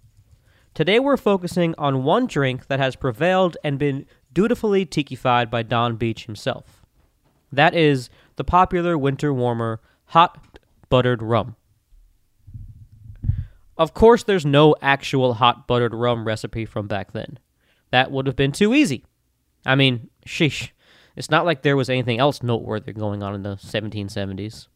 Today 0.75 0.99
we're 0.99 1.17
focusing 1.17 1.75
on 1.77 2.05
one 2.05 2.27
drink 2.27 2.69
that 2.69 2.79
has 2.79 2.97
prevailed 2.97 3.57
and 3.63 3.79
been 3.79 4.07
dutifully 4.32 4.87
tikified 4.87 5.50
by 5.50 5.62
Don 5.62 5.97
Beach 5.97 6.26
himself. 6.26 6.85
That 7.52 7.75
is 7.75 8.11
the 8.37 8.44
popular 8.44 8.97
winter 8.97 9.32
warmer, 9.32 9.80
hot 10.06 10.58
buttered 10.88 11.23
rum. 11.23 11.56
Of 13.76 13.94
course, 13.94 14.25
there's 14.25 14.44
no 14.44 14.75
actual 14.82 15.35
hot 15.35 15.66
buttered 15.66 15.94
rum 15.94 16.26
recipe 16.26 16.64
from 16.64 16.88
back 16.88 17.12
then. 17.12 17.38
That 17.90 18.11
would 18.11 18.26
have 18.26 18.37
been 18.37 18.52
too 18.52 18.75
easy. 18.75 19.04
I 19.64 19.76
mean, 19.76 20.11
sheesh. 20.26 20.70
It's 21.16 21.30
not 21.30 21.44
like 21.44 21.62
there 21.62 21.76
was 21.76 21.88
anything 21.88 22.18
else 22.18 22.42
noteworthy 22.42 22.92
going 22.92 23.23
on 23.23 23.35
in 23.35 23.42
the 23.42 23.56
1770s. 23.56 24.68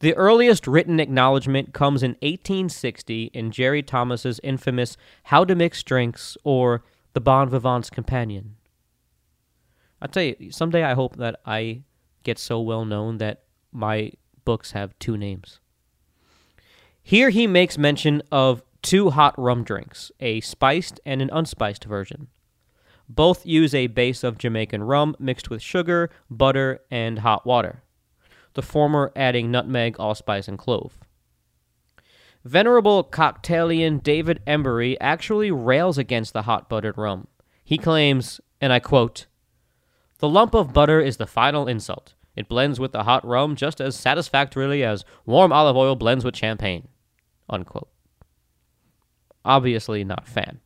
The 0.00 0.14
earliest 0.14 0.66
written 0.66 1.00
acknowledgement 1.00 1.74
comes 1.74 2.02
in 2.02 2.12
1860 2.22 3.30
in 3.34 3.50
Jerry 3.50 3.82
Thomas's 3.82 4.40
infamous 4.42 4.96
How 5.24 5.44
to 5.44 5.54
Mix 5.54 5.82
Drinks 5.82 6.36
or 6.44 6.84
The 7.18 7.22
Bon 7.22 7.48
Vivant's 7.48 7.90
Companion. 7.90 8.54
I 10.00 10.06
tell 10.06 10.22
you, 10.22 10.52
someday 10.52 10.84
I 10.84 10.94
hope 10.94 11.16
that 11.16 11.40
I 11.44 11.82
get 12.22 12.38
so 12.38 12.60
well 12.60 12.84
known 12.84 13.18
that 13.18 13.42
my 13.72 14.12
books 14.44 14.70
have 14.70 14.96
two 15.00 15.16
names. 15.16 15.58
Here 17.02 17.30
he 17.30 17.48
makes 17.48 17.76
mention 17.76 18.22
of 18.30 18.62
two 18.82 19.10
hot 19.10 19.34
rum 19.36 19.64
drinks, 19.64 20.12
a 20.20 20.40
spiced 20.42 21.00
and 21.04 21.20
an 21.20 21.28
unspiced 21.32 21.86
version. 21.86 22.28
Both 23.08 23.44
use 23.44 23.74
a 23.74 23.88
base 23.88 24.22
of 24.22 24.38
Jamaican 24.38 24.84
rum 24.84 25.16
mixed 25.18 25.50
with 25.50 25.60
sugar, 25.60 26.10
butter, 26.30 26.82
and 26.88 27.18
hot 27.18 27.44
water 27.44 27.82
the 28.54 28.62
former 28.62 29.10
adding 29.16 29.50
nutmeg, 29.50 29.98
allspice, 29.98 30.46
and 30.46 30.56
clove. 30.56 30.96
Venerable 32.48 33.04
cocktailian 33.04 34.02
David 34.02 34.40
Embury 34.46 34.96
actually 35.02 35.50
rails 35.50 35.98
against 35.98 36.32
the 36.32 36.42
hot 36.42 36.66
buttered 36.66 36.96
rum. 36.96 37.26
He 37.62 37.76
claims, 37.76 38.40
and 38.58 38.72
I 38.72 38.80
quote, 38.80 39.26
The 40.20 40.30
lump 40.30 40.54
of 40.54 40.72
butter 40.72 40.98
is 40.98 41.18
the 41.18 41.26
final 41.26 41.68
insult. 41.68 42.14
It 42.34 42.48
blends 42.48 42.80
with 42.80 42.92
the 42.92 43.02
hot 43.02 43.22
rum 43.22 43.54
just 43.54 43.82
as 43.82 43.96
satisfactorily 43.96 44.82
as 44.82 45.04
warm 45.26 45.52
olive 45.52 45.76
oil 45.76 45.94
blends 45.94 46.24
with 46.24 46.34
champagne. 46.34 46.88
Unquote. 47.50 47.90
Obviously 49.44 50.02
not 50.02 50.26
fan. 50.26 50.60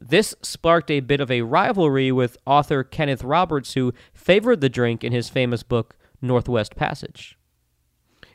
This 0.00 0.36
sparked 0.40 0.92
a 0.92 1.00
bit 1.00 1.20
of 1.20 1.32
a 1.32 1.42
rivalry 1.42 2.12
with 2.12 2.38
author 2.46 2.84
Kenneth 2.84 3.24
Roberts, 3.24 3.74
who 3.74 3.92
favored 4.14 4.60
the 4.60 4.68
drink 4.68 5.02
in 5.02 5.10
his 5.10 5.30
famous 5.30 5.64
book, 5.64 5.96
Northwest 6.22 6.76
Passage. 6.76 7.39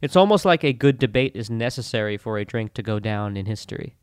It's 0.02 0.16
almost 0.16 0.46
like 0.46 0.64
a 0.64 0.74
good 0.74 0.98
debate 1.00 1.32
is 1.36 1.50
necessary 1.50 2.18
for 2.18 2.38
a 2.38 2.46
drink 2.46 2.74
to 2.74 2.84
go 2.84 3.00
down 3.00 3.38
in 3.38 3.46
history. 3.46 3.96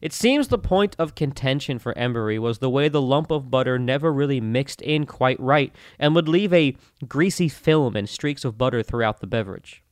It 0.00 0.12
seems 0.12 0.48
the 0.48 0.58
point 0.58 0.96
of 0.98 1.14
contention 1.14 1.78
for 1.78 1.96
Embury 1.96 2.36
was 2.36 2.58
the 2.58 2.68
way 2.68 2.88
the 2.88 3.00
lump 3.00 3.30
of 3.30 3.52
butter 3.52 3.78
never 3.78 4.12
really 4.12 4.40
mixed 4.40 4.82
in 4.82 5.06
quite 5.06 5.38
right 5.38 5.72
and 5.96 6.12
would 6.16 6.28
leave 6.28 6.52
a 6.52 6.76
greasy 7.06 7.48
film 7.48 7.94
and 7.94 8.08
streaks 8.08 8.44
of 8.44 8.58
butter 8.58 8.82
throughout 8.82 9.20
the 9.20 9.28
beverage. 9.28 9.84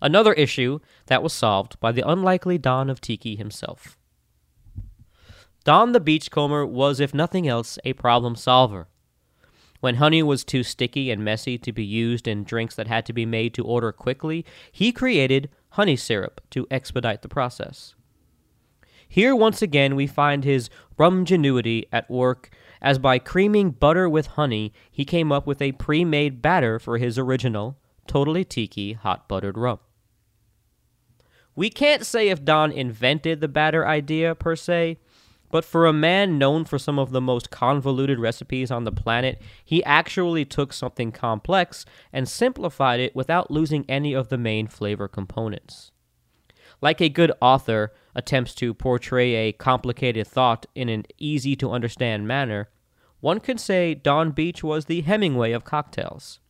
Another 0.00 0.34
issue 0.34 0.78
that 1.06 1.22
was 1.22 1.32
solved 1.32 1.80
by 1.80 1.90
the 1.90 2.08
unlikely 2.08 2.58
Don 2.58 2.88
of 2.88 3.00
Tiki 3.00 3.34
himself. 3.34 3.98
Don 5.64 5.92
the 5.92 6.00
Beachcomber 6.00 6.64
was, 6.64 7.00
if 7.00 7.12
nothing 7.12 7.48
else, 7.48 7.78
a 7.84 7.94
problem 7.94 8.36
solver. 8.36 8.86
When 9.84 9.96
honey 9.96 10.22
was 10.22 10.44
too 10.44 10.62
sticky 10.62 11.10
and 11.10 11.22
messy 11.22 11.58
to 11.58 11.70
be 11.70 11.84
used 11.84 12.26
in 12.26 12.44
drinks 12.44 12.74
that 12.74 12.86
had 12.86 13.04
to 13.04 13.12
be 13.12 13.26
made 13.26 13.52
to 13.52 13.66
order 13.66 13.92
quickly, 13.92 14.42
he 14.72 14.92
created 14.92 15.50
honey 15.72 15.94
syrup 15.94 16.40
to 16.52 16.66
expedite 16.70 17.20
the 17.20 17.28
process. 17.28 17.94
Here, 19.06 19.36
once 19.36 19.60
again, 19.60 19.94
we 19.94 20.06
find 20.06 20.42
his 20.42 20.70
rumgenuity 20.96 21.84
at 21.92 22.10
work, 22.10 22.48
as 22.80 22.98
by 22.98 23.18
creaming 23.18 23.72
butter 23.72 24.08
with 24.08 24.28
honey, 24.28 24.72
he 24.90 25.04
came 25.04 25.30
up 25.30 25.46
with 25.46 25.60
a 25.60 25.72
pre 25.72 26.02
made 26.02 26.40
batter 26.40 26.78
for 26.78 26.96
his 26.96 27.18
original, 27.18 27.76
totally 28.06 28.42
tiki 28.42 28.94
hot 28.94 29.28
buttered 29.28 29.58
rum. 29.58 29.80
We 31.54 31.68
can't 31.68 32.06
say 32.06 32.30
if 32.30 32.42
Don 32.42 32.72
invented 32.72 33.42
the 33.42 33.48
batter 33.48 33.86
idea 33.86 34.34
per 34.34 34.56
se, 34.56 34.96
but 35.54 35.64
for 35.64 35.86
a 35.86 35.92
man 35.92 36.36
known 36.36 36.64
for 36.64 36.80
some 36.80 36.98
of 36.98 37.12
the 37.12 37.20
most 37.20 37.48
convoluted 37.48 38.18
recipes 38.18 38.72
on 38.72 38.82
the 38.82 38.90
planet, 38.90 39.40
he 39.64 39.84
actually 39.84 40.44
took 40.44 40.72
something 40.72 41.12
complex 41.12 41.84
and 42.12 42.28
simplified 42.28 42.98
it 42.98 43.14
without 43.14 43.52
losing 43.52 43.84
any 43.88 44.14
of 44.14 44.30
the 44.30 44.36
main 44.36 44.66
flavor 44.66 45.06
components. 45.06 45.92
Like 46.80 47.00
a 47.00 47.08
good 47.08 47.30
author 47.40 47.92
attempts 48.16 48.52
to 48.56 48.74
portray 48.74 49.34
a 49.34 49.52
complicated 49.52 50.26
thought 50.26 50.66
in 50.74 50.88
an 50.88 51.04
easy 51.18 51.54
to 51.54 51.70
understand 51.70 52.26
manner, 52.26 52.68
one 53.20 53.38
could 53.38 53.60
say 53.60 53.94
Don 53.94 54.32
Beach 54.32 54.64
was 54.64 54.86
the 54.86 55.02
Hemingway 55.02 55.52
of 55.52 55.62
cocktails. 55.62 56.40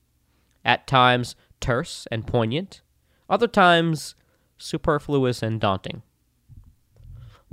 At 0.65 0.87
times 0.87 1.37
terse 1.61 2.09
and 2.11 2.27
poignant, 2.27 2.81
other 3.29 3.49
times 3.49 4.15
superfluous 4.57 5.43
and 5.43 5.61
daunting. 5.61 6.01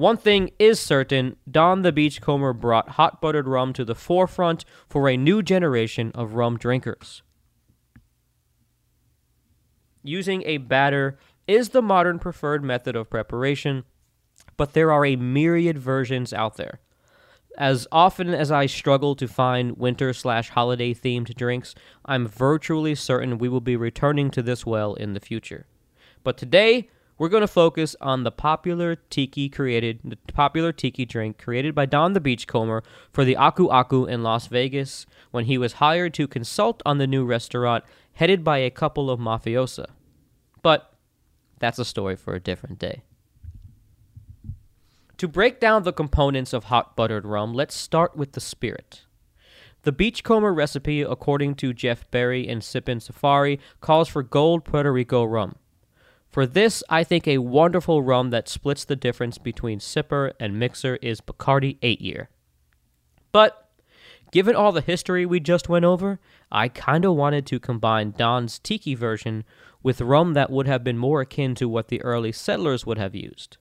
One 0.02 0.18
thing 0.18 0.50
is 0.58 0.80
certain 0.80 1.36
Don 1.48 1.84
the 1.84 1.92
Beachcomber 1.92 2.54
brought 2.54 2.90
hot 2.90 3.22
buttered 3.22 3.48
rum 3.48 3.72
to 3.74 3.86
the 3.86 3.94
forefront 3.94 4.66
for 4.90 5.08
a 5.08 5.16
new 5.16 5.44
generation 5.44 6.12
of 6.16 6.34
rum 6.34 6.58
drinkers. 6.58 7.22
Using 10.02 10.42
a 10.48 10.58
batter 10.58 11.20
is 11.46 11.70
the 11.70 11.84
modern 11.84 12.18
preferred 12.18 12.64
method 12.64 12.96
of 12.96 13.12
preparation, 13.12 13.84
but 14.58 14.74
there 14.74 14.92
are 14.92 15.06
a 15.06 15.18
myriad 15.18 15.78
versions 15.78 16.34
out 16.34 16.58
there. 16.58 16.80
As 17.56 17.86
often 17.92 18.30
as 18.34 18.52
I 18.52 18.66
struggle 18.66 19.14
to 19.18 19.28
find 19.28 19.78
winter 19.78 20.14
slash 20.14 20.50
holiday 20.50 20.96
themed 20.96 21.36
drinks, 21.36 21.76
I'm 22.06 22.26
virtually 22.26 22.96
certain 22.96 23.38
we 23.38 23.50
will 23.50 23.62
be 23.62 23.76
returning 23.76 24.32
to 24.32 24.42
this 24.42 24.66
well 24.66 24.96
in 24.96 25.14
the 25.14 25.20
future. 25.20 25.68
But 26.24 26.40
today, 26.40 26.90
we're 27.22 27.30
going 27.30 27.42
to 27.42 27.48
focus 27.48 27.96
on 28.02 28.24
the 28.24 28.32
popular 28.32 28.96
tiki 28.96 29.48
created, 29.48 30.00
the 30.04 30.18
popular 30.34 30.72
tiki 30.72 31.06
drink 31.06 31.38
created 31.38 31.76
by 31.76 31.86
Don 31.86 32.14
the 32.14 32.20
Beachcomber 32.20 32.82
for 33.12 33.24
the 33.24 33.38
Aku 33.38 33.70
Aku 33.70 34.06
in 34.08 34.24
Las 34.24 34.48
Vegas 34.48 35.06
when 35.30 35.46
he 35.46 35.56
was 35.56 35.74
hired 35.74 36.16
to 36.16 36.28
consult 36.28 36.82
on 36.84 36.98
the 36.98 37.06
new 37.06 37.24
restaurant 37.24 37.84
headed 38.14 38.44
by 38.44 38.58
a 38.58 38.72
couple 38.72 39.12
of 39.12 39.20
mafiosa. 39.20 39.86
But 40.64 40.96
that's 41.60 41.78
a 41.78 41.86
story 41.86 42.16
for 42.16 42.34
a 42.34 42.40
different 42.40 42.80
day. 42.80 43.04
To 45.18 45.28
break 45.28 45.60
down 45.60 45.84
the 45.84 45.94
components 45.94 46.54
of 46.54 46.64
hot 46.64 46.96
buttered 46.96 47.28
rum, 47.28 47.54
let's 47.54 47.76
start 47.76 48.18
with 48.18 48.32
the 48.32 48.42
spirit. 48.42 49.02
The 49.84 49.92
Beachcomber 49.92 50.52
recipe, 50.52 51.04
according 51.04 51.54
to 51.58 51.72
Jeff 51.72 52.10
Berry 52.10 52.48
in 52.48 52.62
Sippin' 52.62 53.00
Safari, 53.00 53.60
calls 53.80 54.10
for 54.10 54.24
gold 54.24 54.66
Puerto 54.66 54.92
Rico 54.92 55.24
rum. 55.24 55.58
For 56.32 56.46
this, 56.46 56.82
I 56.90 57.04
think 57.04 57.28
a 57.28 57.40
wonderful 57.40 58.02
rum 58.02 58.30
that 58.30 58.48
splits 58.48 58.86
the 58.86 58.96
difference 58.96 59.38
between 59.38 59.80
sipper 59.80 60.32
and 60.40 60.58
mixer 60.58 60.96
is 61.02 61.20
Bacardi 61.20 61.78
8 61.82 62.00
Year. 62.00 62.30
But 63.34 63.70
given 64.32 64.56
all 64.56 64.72
the 64.72 64.80
history 64.80 65.26
we 65.26 65.42
just 65.42 65.68
went 65.68 65.84
over, 65.84 66.22
I 66.50 66.70
kinda 66.70 67.12
wanted 67.12 67.46
to 67.48 67.60
combine 67.60 68.12
Don's 68.12 68.60
tiki 68.60 68.96
version 68.96 69.44
with 69.84 70.00
rum 70.00 70.34
that 70.34 70.50
would 70.50 70.68
have 70.68 70.86
been 70.86 70.98
more 70.98 71.20
akin 71.20 71.54
to 71.56 71.68
what 71.68 71.90
the 71.90 72.02
early 72.02 72.32
settlers 72.32 72.86
would 72.86 72.98
have 72.98 73.14
used. 73.14 73.58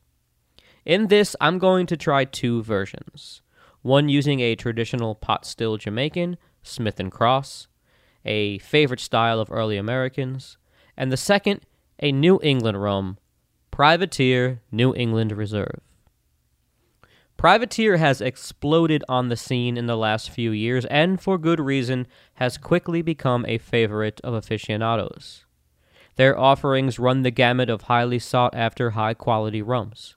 In 0.84 1.08
this, 1.08 1.34
I'm 1.40 1.58
going 1.58 1.86
to 1.86 1.96
try 1.96 2.24
two 2.24 2.62
versions. 2.62 3.42
One 3.82 4.08
using 4.08 4.38
a 4.40 4.54
traditional 4.54 5.16
pot 5.16 5.44
still 5.44 5.76
Jamaican, 5.76 6.36
Smith 6.62 7.00
and 7.00 7.10
Cross, 7.10 7.66
a 8.24 8.58
favorite 8.58 9.00
style 9.00 9.40
of 9.40 9.50
early 9.50 9.76
Americans, 9.76 10.56
and 10.96 11.10
the 11.10 11.16
second 11.16 11.62
a 12.00 12.10
New 12.12 12.40
England 12.42 12.82
rum, 12.82 13.18
Privateer 13.70 14.62
New 14.72 14.94
England 14.94 15.32
Reserve. 15.32 15.80
Privateer 17.36 17.96
has 17.96 18.20
exploded 18.20 19.02
on 19.08 19.28
the 19.28 19.36
scene 19.36 19.76
in 19.76 19.86
the 19.86 19.96
last 19.96 20.28
few 20.28 20.50
years 20.50 20.84
and, 20.86 21.20
for 21.20 21.38
good 21.38 21.60
reason, 21.60 22.06
has 22.34 22.58
quickly 22.58 23.00
become 23.00 23.46
a 23.46 23.58
favorite 23.58 24.20
of 24.22 24.34
aficionados. 24.34 25.46
Their 26.16 26.38
offerings 26.38 26.98
run 26.98 27.22
the 27.22 27.30
gamut 27.30 27.70
of 27.70 27.82
highly 27.82 28.18
sought 28.18 28.54
after, 28.54 28.90
high 28.90 29.14
quality 29.14 29.62
rums. 29.62 30.16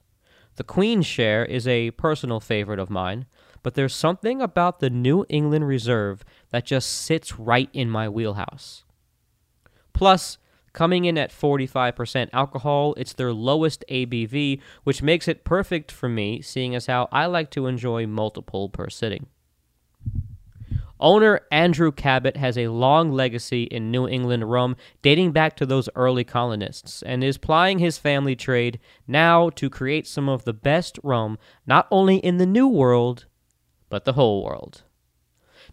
The 0.56 0.64
Queen's 0.64 1.06
Share 1.06 1.44
is 1.44 1.66
a 1.66 1.92
personal 1.92 2.40
favorite 2.40 2.78
of 2.78 2.90
mine, 2.90 3.24
but 3.62 3.74
there's 3.74 3.94
something 3.94 4.42
about 4.42 4.80
the 4.80 4.90
New 4.90 5.24
England 5.30 5.66
Reserve 5.66 6.24
that 6.50 6.66
just 6.66 6.90
sits 6.90 7.38
right 7.38 7.70
in 7.72 7.88
my 7.88 8.06
wheelhouse. 8.08 8.84
Plus, 9.94 10.36
coming 10.74 11.06
in 11.06 11.16
at 11.16 11.30
45% 11.30 12.28
alcohol, 12.34 12.92
it's 12.98 13.14
their 13.14 13.32
lowest 13.32 13.82
ABV, 13.88 14.60
which 14.82 15.02
makes 15.02 15.26
it 15.26 15.44
perfect 15.44 15.90
for 15.90 16.10
me, 16.10 16.42
seeing 16.42 16.74
as 16.74 16.86
how 16.86 17.08
I 17.10 17.24
like 17.24 17.50
to 17.52 17.66
enjoy 17.66 18.06
multiple 18.06 18.68
per 18.68 18.90
sitting. 18.90 19.26
Owner 21.00 21.40
Andrew 21.50 21.90
Cabot 21.90 22.36
has 22.36 22.56
a 22.56 22.68
long 22.68 23.12
legacy 23.12 23.64
in 23.64 23.90
New 23.90 24.06
England 24.06 24.50
rum 24.50 24.76
dating 25.02 25.32
back 25.32 25.56
to 25.56 25.66
those 25.66 25.88
early 25.96 26.24
colonists 26.24 27.02
and 27.02 27.24
is 27.24 27.36
plying 27.36 27.78
his 27.78 27.98
family 27.98 28.36
trade 28.36 28.78
now 29.06 29.50
to 29.50 29.68
create 29.68 30.06
some 30.06 30.28
of 30.28 30.44
the 30.44 30.52
best 30.52 30.98
rum 31.02 31.36
not 31.66 31.88
only 31.90 32.16
in 32.16 32.38
the 32.38 32.46
New 32.46 32.68
World, 32.68 33.26
but 33.88 34.04
the 34.04 34.12
whole 34.12 34.44
world. 34.44 34.82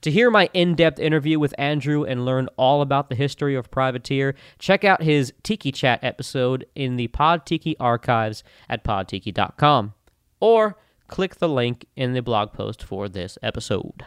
To 0.01 0.09
hear 0.09 0.31
my 0.31 0.49
in 0.53 0.73
depth 0.73 0.97
interview 0.97 1.37
with 1.37 1.53
Andrew 1.59 2.03
and 2.03 2.25
learn 2.25 2.47
all 2.57 2.81
about 2.81 3.09
the 3.09 3.15
history 3.15 3.53
of 3.53 3.69
Privateer, 3.69 4.33
check 4.57 4.83
out 4.83 5.03
his 5.03 5.31
Tiki 5.43 5.71
Chat 5.71 6.03
episode 6.03 6.65
in 6.73 6.95
the 6.95 7.07
Pod 7.09 7.45
Tiki 7.45 7.77
archives 7.79 8.43
at 8.67 8.83
podtiki.com 8.83 9.93
or 10.39 10.79
click 11.07 11.35
the 11.35 11.47
link 11.47 11.85
in 11.95 12.13
the 12.13 12.21
blog 12.21 12.51
post 12.51 12.83
for 12.83 13.07
this 13.07 13.37
episode. 13.43 14.03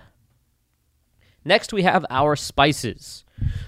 Next, 1.45 1.73
we 1.73 1.85
have 1.85 2.05
our 2.11 2.35
spices. 2.35 3.25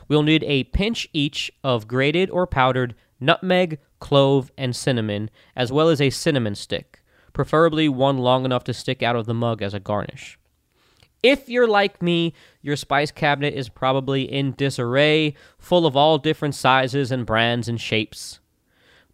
We'll 0.08 0.24
need 0.24 0.42
a 0.44 0.64
pinch 0.64 1.08
each 1.12 1.52
of 1.62 1.86
grated 1.86 2.28
or 2.30 2.46
powdered 2.48 2.96
nutmeg, 3.20 3.78
clove, 4.00 4.50
and 4.58 4.74
cinnamon, 4.74 5.30
as 5.54 5.70
well 5.70 5.88
as 5.88 6.00
a 6.00 6.10
cinnamon 6.10 6.56
stick, 6.56 7.02
preferably 7.32 7.88
one 7.88 8.18
long 8.18 8.44
enough 8.44 8.64
to 8.64 8.74
stick 8.74 9.00
out 9.00 9.14
of 9.14 9.26
the 9.26 9.34
mug 9.34 9.62
as 9.62 9.74
a 9.74 9.80
garnish. 9.80 10.38
If 11.22 11.48
you're 11.48 11.66
like 11.66 12.02
me, 12.02 12.34
your 12.62 12.76
spice 12.76 13.10
cabinet 13.10 13.54
is 13.54 13.68
probably 13.68 14.22
in 14.30 14.52
disarray, 14.52 15.34
full 15.58 15.86
of 15.86 15.96
all 15.96 16.18
different 16.18 16.54
sizes 16.54 17.10
and 17.10 17.26
brands 17.26 17.68
and 17.68 17.80
shapes. 17.80 18.40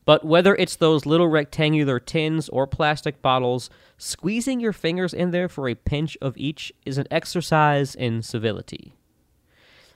But 0.04 0.25
whether 0.25 0.54
it's 0.56 0.76
those 0.76 1.06
little 1.06 1.28
rectangular 1.28 2.00
tins 2.00 2.49
or 2.49 2.66
plastic 2.66 3.23
bottles, 3.23 3.71
squeezing 3.99 4.59
your 4.59 4.73
fingers 4.73 5.14
in 5.14 5.30
there 5.30 5.49
for 5.49 5.68
a 5.68 5.76
pinch 5.76 6.18
of 6.21 6.37
each 6.37 6.73
is 6.85 6.99
an 6.99 7.06
exercise 7.11 7.94
in 7.94 8.23
civility. 8.23 8.94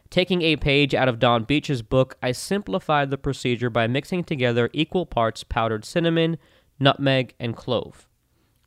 Taking 0.08 0.42
a 0.42 0.56
page 0.56 0.94
out 0.94 1.08
of 1.08 1.18
Don 1.18 1.42
Beach's 1.42 1.82
book, 1.82 2.16
I 2.22 2.30
simplified 2.30 3.10
the 3.10 3.18
procedure 3.18 3.70
by 3.70 3.88
mixing 3.88 4.22
together 4.22 4.70
equal 4.72 5.06
parts 5.06 5.42
powdered 5.42 5.84
cinnamon, 5.84 6.38
nutmeg, 6.78 7.34
and 7.40 7.56
clove. 7.56 8.06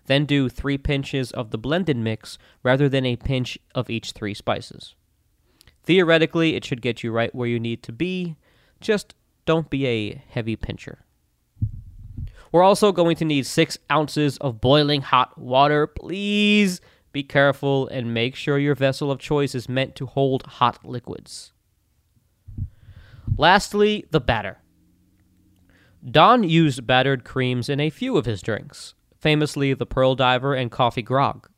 Then 0.09 0.25
do 0.25 0.49
three 0.49 0.79
pinches 0.79 1.31
of 1.31 1.51
the 1.51 1.59
blended 1.59 1.95
mix 1.95 2.39
rather 2.63 2.89
than 2.89 3.05
a 3.05 3.15
pinch 3.15 3.59
of 3.75 3.91
each 3.91 4.13
three 4.13 4.33
spices. 4.33 4.95
Theoretically, 5.83 6.55
it 6.55 6.65
should 6.65 6.81
get 6.81 7.03
you 7.03 7.11
right 7.11 7.33
where 7.35 7.47
you 7.47 7.59
need 7.59 7.83
to 7.83 7.91
be, 7.91 8.35
just 8.81 9.13
don't 9.45 9.69
be 9.69 9.85
a 9.85 10.23
heavy 10.29 10.55
pincher. 10.55 11.05
We're 12.51 12.63
also 12.63 12.91
going 12.91 13.17
to 13.17 13.25
need 13.25 13.45
six 13.45 13.77
ounces 13.91 14.37
of 14.37 14.59
boiling 14.59 15.03
hot 15.03 15.37
water. 15.37 15.85
Please 15.85 16.81
be 17.11 17.21
careful 17.21 17.87
and 17.89 18.11
make 18.11 18.33
sure 18.33 18.57
your 18.57 18.73
vessel 18.73 19.11
of 19.11 19.19
choice 19.19 19.53
is 19.53 19.69
meant 19.69 19.93
to 19.97 20.07
hold 20.07 20.41
hot 20.43 20.83
liquids. 20.83 21.53
Lastly, 23.37 24.05
the 24.09 24.19
batter. 24.19 24.57
Don 26.03 26.41
used 26.41 26.87
battered 26.87 27.23
creams 27.23 27.69
in 27.69 27.79
a 27.79 27.91
few 27.91 28.17
of 28.17 28.25
his 28.25 28.41
drinks, 28.41 28.95
famously 29.19 29.73
the 29.73 29.85
Pearl 29.85 30.15
Diver 30.15 30.53
and 30.53 30.71
Coffee 30.71 31.01
Grog. 31.01 31.49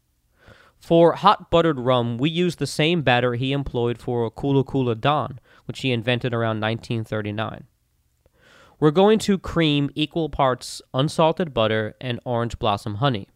For 0.79 1.13
hot 1.13 1.51
buttered 1.51 1.79
rum, 1.79 2.17
we 2.17 2.29
use 2.29 2.55
the 2.55 2.67
same 2.67 3.03
batter 3.03 3.35
he 3.35 3.51
employed 3.51 3.99
for 3.99 4.29
Kula 4.31 4.65
Kula 4.65 4.99
Don, 4.99 5.39
which 5.65 5.81
he 5.81 5.91
invented 5.91 6.33
around 6.33 6.59
1939. 6.59 7.65
We're 8.79 8.89
going 8.89 9.19
to 9.19 9.37
cream 9.37 9.91
equal 9.93 10.27
parts 10.27 10.81
unsalted 10.91 11.53
butter 11.53 11.93
and 12.01 12.19
orange 12.25 12.57
blossom 12.57 12.95
honey. 12.95 13.27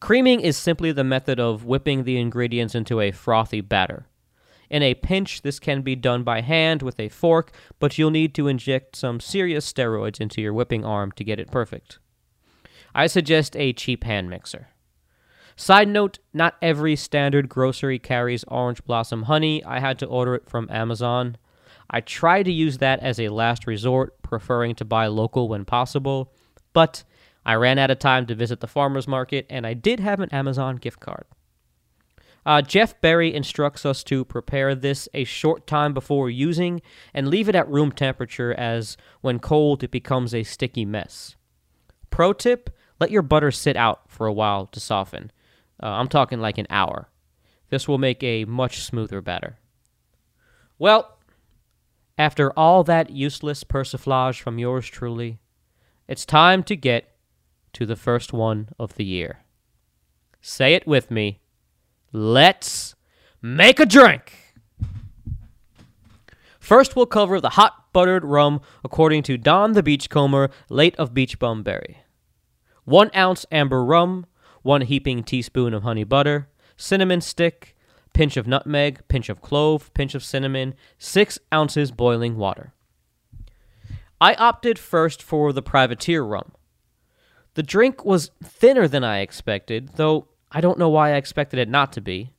Creaming 0.00 0.40
is 0.40 0.56
simply 0.56 0.92
the 0.92 1.04
method 1.04 1.38
of 1.38 1.64
whipping 1.64 2.04
the 2.04 2.18
ingredients 2.18 2.74
into 2.74 3.00
a 3.00 3.10
frothy 3.10 3.60
batter. 3.60 4.06
In 4.70 4.82
a 4.82 4.94
pinch, 4.94 5.42
this 5.42 5.58
can 5.58 5.82
be 5.82 5.94
done 5.94 6.22
by 6.22 6.40
hand 6.40 6.80
with 6.80 6.98
a 6.98 7.10
fork, 7.10 7.52
but 7.78 7.98
you'll 7.98 8.10
need 8.10 8.34
to 8.34 8.48
inject 8.48 8.96
some 8.96 9.20
serious 9.20 9.70
steroids 9.70 10.20
into 10.20 10.40
your 10.40 10.54
whipping 10.54 10.86
arm 10.86 11.12
to 11.12 11.24
get 11.24 11.38
it 11.38 11.50
perfect. 11.50 11.98
I 12.96 13.08
suggest 13.08 13.54
a 13.56 13.74
cheap 13.74 14.04
hand 14.04 14.30
mixer. 14.30 14.68
Side 15.54 15.86
note, 15.88 16.18
not 16.32 16.56
every 16.62 16.96
standard 16.96 17.46
grocery 17.46 17.98
carries 17.98 18.42
orange 18.48 18.82
blossom 18.84 19.24
honey. 19.24 19.62
I 19.64 19.80
had 19.80 19.98
to 19.98 20.06
order 20.06 20.34
it 20.34 20.48
from 20.48 20.66
Amazon. 20.70 21.36
I 21.90 22.00
try 22.00 22.42
to 22.42 22.50
use 22.50 22.78
that 22.78 23.00
as 23.00 23.20
a 23.20 23.28
last 23.28 23.66
resort, 23.66 24.22
preferring 24.22 24.76
to 24.76 24.86
buy 24.86 25.08
local 25.08 25.46
when 25.46 25.66
possible, 25.66 26.32
but 26.72 27.04
I 27.44 27.56
ran 27.56 27.78
out 27.78 27.90
of 27.90 27.98
time 27.98 28.24
to 28.26 28.34
visit 28.34 28.60
the 28.60 28.66
farmer's 28.66 29.06
market 29.06 29.44
and 29.50 29.66
I 29.66 29.74
did 29.74 30.00
have 30.00 30.20
an 30.20 30.30
Amazon 30.30 30.76
gift 30.76 30.98
card. 30.98 31.26
Uh, 32.46 32.62
Jeff 32.62 32.98
Berry 33.02 33.34
instructs 33.34 33.84
us 33.84 34.02
to 34.04 34.24
prepare 34.24 34.74
this 34.74 35.06
a 35.12 35.24
short 35.24 35.66
time 35.66 35.92
before 35.92 36.30
using 36.30 36.80
and 37.12 37.28
leave 37.28 37.50
it 37.50 37.54
at 37.54 37.68
room 37.68 37.92
temperature 37.92 38.54
as 38.54 38.96
when 39.20 39.38
cold 39.38 39.84
it 39.84 39.90
becomes 39.90 40.34
a 40.34 40.44
sticky 40.44 40.86
mess. 40.86 41.36
Pro 42.08 42.32
tip 42.32 42.70
let 43.00 43.10
your 43.10 43.22
butter 43.22 43.50
sit 43.50 43.76
out 43.76 44.02
for 44.08 44.26
a 44.26 44.32
while 44.32 44.66
to 44.66 44.80
soften. 44.80 45.30
Uh, 45.82 45.86
I'm 45.86 46.08
talking 46.08 46.40
like 46.40 46.58
an 46.58 46.66
hour. 46.70 47.08
This 47.68 47.86
will 47.86 47.98
make 47.98 48.22
a 48.22 48.44
much 48.44 48.80
smoother 48.80 49.20
batter. 49.20 49.58
Well, 50.78 51.18
after 52.18 52.50
all 52.52 52.84
that 52.84 53.10
useless 53.10 53.64
persiflage 53.64 54.40
from 54.40 54.58
yours 54.58 54.86
truly, 54.86 55.38
it's 56.08 56.24
time 56.24 56.62
to 56.64 56.76
get 56.76 57.16
to 57.74 57.84
the 57.84 57.96
first 57.96 58.32
one 58.32 58.68
of 58.78 58.94
the 58.94 59.04
year. 59.04 59.40
Say 60.40 60.74
it 60.74 60.86
with 60.86 61.10
me. 61.10 61.40
Let's 62.12 62.94
make 63.42 63.80
a 63.80 63.86
drink. 63.86 64.32
First, 66.58 66.96
we'll 66.96 67.06
cover 67.06 67.40
the 67.40 67.50
hot 67.50 67.92
buttered 67.92 68.24
rum 68.24 68.60
according 68.82 69.22
to 69.24 69.36
Don 69.36 69.72
the 69.72 69.82
Beachcomber, 69.82 70.50
late 70.68 70.96
of 70.96 71.12
Beachbum 71.12 71.62
Berry. 71.62 71.98
1 72.86 73.10
ounce 73.16 73.44
amber 73.50 73.84
rum, 73.84 74.26
1 74.62 74.82
heaping 74.82 75.24
teaspoon 75.24 75.74
of 75.74 75.82
honey 75.82 76.04
butter, 76.04 76.48
cinnamon 76.76 77.20
stick, 77.20 77.76
pinch 78.12 78.36
of 78.36 78.46
nutmeg, 78.46 79.00
pinch 79.08 79.28
of 79.28 79.42
clove, 79.42 79.92
pinch 79.92 80.14
of 80.14 80.22
cinnamon, 80.22 80.72
6 80.96 81.38
ounces 81.52 81.90
boiling 81.90 82.36
water. 82.36 82.72
I 84.20 84.34
opted 84.34 84.78
first 84.78 85.20
for 85.20 85.52
the 85.52 85.62
privateer 85.62 86.22
rum. 86.22 86.52
The 87.54 87.64
drink 87.64 88.04
was 88.04 88.30
thinner 88.42 88.86
than 88.86 89.02
I 89.02 89.18
expected, 89.18 89.90
though 89.96 90.28
I 90.52 90.60
don't 90.60 90.78
know 90.78 90.88
why 90.88 91.10
I 91.10 91.16
expected 91.16 91.58
it 91.58 91.68
not 91.68 91.92
to 91.94 92.00
be. 92.00 92.34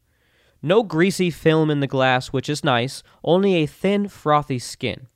No 0.61 0.81
greasy 0.81 1.29
film 1.29 1.69
in 1.69 1.81
the 1.81 1.87
glass, 1.87 2.27
which 2.27 2.47
is 2.47 2.63
nice, 2.63 3.03
only 3.21 3.55
a 3.55 3.65
thin, 3.65 4.07
frothy 4.07 4.59
skin. 4.59 5.07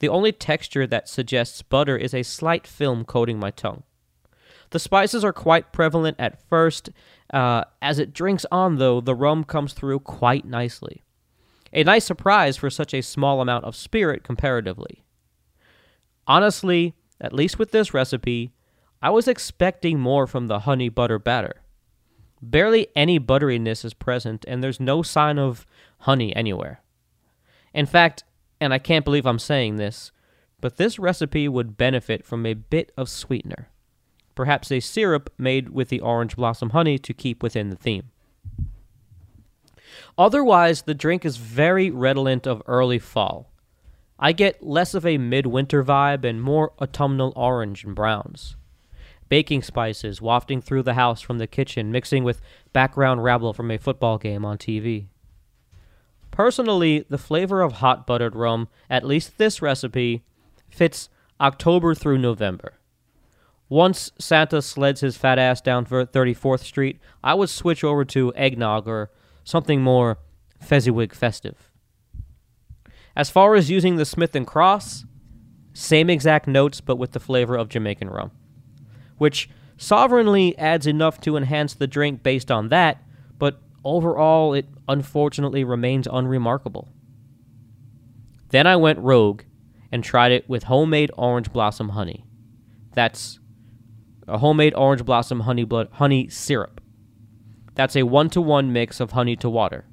The 0.00 0.10
only 0.10 0.30
texture 0.30 0.86
that 0.86 1.08
suggests 1.08 1.62
butter 1.62 1.96
is 1.96 2.12
a 2.12 2.22
slight 2.22 2.66
film 2.66 3.06
coating 3.06 3.40
my 3.40 3.50
tongue. 3.50 3.84
The 4.72 4.78
spices 4.78 5.22
are 5.22 5.34
quite 5.34 5.70
prevalent 5.70 6.16
at 6.18 6.42
first, 6.48 6.90
uh, 7.32 7.64
as 7.82 7.98
it 7.98 8.14
drinks 8.14 8.46
on, 8.50 8.76
though, 8.76 9.02
the 9.02 9.14
rum 9.14 9.44
comes 9.44 9.74
through 9.74 10.00
quite 10.00 10.46
nicely. 10.46 11.02
A 11.74 11.84
nice 11.84 12.06
surprise 12.06 12.56
for 12.56 12.70
such 12.70 12.94
a 12.94 13.02
small 13.02 13.42
amount 13.42 13.66
of 13.66 13.76
spirit 13.76 14.24
comparatively. 14.24 15.04
Honestly, 16.26 16.94
at 17.20 17.34
least 17.34 17.58
with 17.58 17.70
this 17.70 17.92
recipe, 17.92 18.50
I 19.02 19.10
was 19.10 19.28
expecting 19.28 20.00
more 20.00 20.26
from 20.26 20.46
the 20.46 20.60
honey 20.60 20.88
butter 20.88 21.18
batter. 21.18 21.60
Barely 22.40 22.88
any 22.96 23.20
butteriness 23.20 23.84
is 23.84 23.92
present, 23.92 24.42
and 24.48 24.62
there's 24.62 24.80
no 24.80 25.02
sign 25.02 25.38
of 25.38 25.66
honey 25.98 26.34
anywhere. 26.34 26.80
In 27.74 27.84
fact, 27.84 28.24
and 28.58 28.72
I 28.72 28.78
can't 28.78 29.04
believe 29.04 29.26
I'm 29.26 29.38
saying 29.38 29.76
this, 29.76 30.12
but 30.62 30.78
this 30.78 30.98
recipe 30.98 31.46
would 31.46 31.76
benefit 31.76 32.24
from 32.24 32.46
a 32.46 32.54
bit 32.54 32.90
of 32.96 33.10
sweetener 33.10 33.68
perhaps 34.34 34.70
a 34.72 34.80
syrup 34.80 35.32
made 35.38 35.70
with 35.70 35.88
the 35.88 36.00
orange 36.00 36.36
blossom 36.36 36.70
honey 36.70 36.98
to 36.98 37.12
keep 37.14 37.42
within 37.42 37.70
the 37.70 37.76
theme. 37.76 38.10
Otherwise, 40.16 40.82
the 40.82 40.94
drink 40.94 41.24
is 41.24 41.36
very 41.36 41.90
redolent 41.90 42.46
of 42.46 42.62
early 42.66 42.98
fall. 42.98 43.50
I 44.18 44.32
get 44.32 44.62
less 44.62 44.94
of 44.94 45.04
a 45.04 45.18
midwinter 45.18 45.82
vibe 45.82 46.24
and 46.24 46.40
more 46.40 46.72
autumnal 46.80 47.32
orange 47.34 47.84
and 47.84 47.94
browns. 47.94 48.56
baking 49.32 49.62
spices 49.62 50.20
wafting 50.20 50.60
through 50.60 50.82
the 50.82 50.92
house 50.92 51.22
from 51.22 51.38
the 51.38 51.46
kitchen, 51.46 51.90
mixing 51.90 52.22
with 52.22 52.42
background 52.74 53.24
rabble 53.24 53.54
from 53.54 53.70
a 53.70 53.78
football 53.78 54.18
game 54.18 54.44
on 54.44 54.58
TV. 54.58 55.06
Personally, 56.30 57.06
the 57.08 57.16
flavor 57.16 57.62
of 57.62 57.72
hot 57.74 58.06
buttered 58.06 58.36
rum, 58.36 58.68
at 58.90 59.06
least 59.06 59.38
this 59.38 59.62
recipe, 59.62 60.22
fits 60.68 61.08
October 61.40 61.94
through 61.94 62.18
November. 62.18 62.74
Once 63.72 64.12
Santa 64.18 64.60
sleds 64.60 65.00
his 65.00 65.16
fat 65.16 65.38
ass 65.38 65.62
down 65.62 65.86
34th 65.86 66.60
Street, 66.60 67.00
I 67.24 67.32
would 67.32 67.48
switch 67.48 67.82
over 67.82 68.04
to 68.04 68.30
eggnog 68.36 68.86
or 68.86 69.10
something 69.44 69.80
more 69.80 70.18
Fezziwig 70.60 71.14
festive. 71.14 71.70
As 73.16 73.30
far 73.30 73.54
as 73.54 73.70
using 73.70 73.96
the 73.96 74.04
Smith 74.04 74.36
and 74.36 74.46
Cross, 74.46 75.06
same 75.72 76.10
exact 76.10 76.46
notes 76.46 76.82
but 76.82 76.96
with 76.96 77.12
the 77.12 77.18
flavor 77.18 77.56
of 77.56 77.70
Jamaican 77.70 78.10
rum 78.10 78.32
which 79.16 79.48
sovereignly 79.78 80.58
adds 80.58 80.86
enough 80.86 81.18
to 81.22 81.38
enhance 81.38 81.72
the 81.72 81.86
drink 81.86 82.22
based 82.22 82.50
on 82.50 82.68
that, 82.68 83.02
but 83.38 83.58
overall 83.84 84.52
it 84.52 84.66
unfortunately 84.86 85.64
remains 85.64 86.06
unremarkable. 86.12 86.88
Then 88.50 88.66
I 88.66 88.76
went 88.76 88.98
rogue 88.98 89.44
and 89.90 90.04
tried 90.04 90.32
it 90.32 90.46
with 90.46 90.64
homemade 90.64 91.10
orange 91.16 91.52
blossom 91.54 91.90
honey. 91.90 92.26
That's 92.94 93.38
a 94.28 94.38
homemade 94.38 94.74
orange 94.74 95.04
blossom 95.04 95.40
honey 95.40 95.64
blood 95.64 95.88
honey 95.92 96.28
syrup. 96.28 96.80
That's 97.74 97.96
a 97.96 98.02
one 98.02 98.30
to 98.30 98.40
one 98.40 98.72
mix 98.72 99.00
of 99.00 99.12
honey 99.12 99.36
to 99.36 99.48
water. 99.48 99.84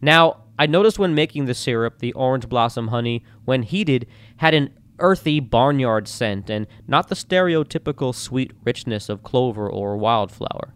Now, 0.00 0.44
I 0.58 0.66
noticed 0.66 0.98
when 0.98 1.14
making 1.14 1.46
the 1.46 1.54
syrup, 1.54 1.98
the 2.00 2.12
orange 2.12 2.48
blossom 2.48 2.88
honey, 2.88 3.24
when 3.44 3.62
heated, 3.62 4.06
had 4.38 4.54
an 4.54 4.70
earthy 4.98 5.40
barnyard 5.40 6.06
scent 6.06 6.50
and 6.50 6.66
not 6.86 7.08
the 7.08 7.14
stereotypical 7.14 8.14
sweet 8.14 8.52
richness 8.64 9.08
of 9.08 9.22
clover 9.22 9.68
or 9.68 9.96
wildflower. 9.96 10.74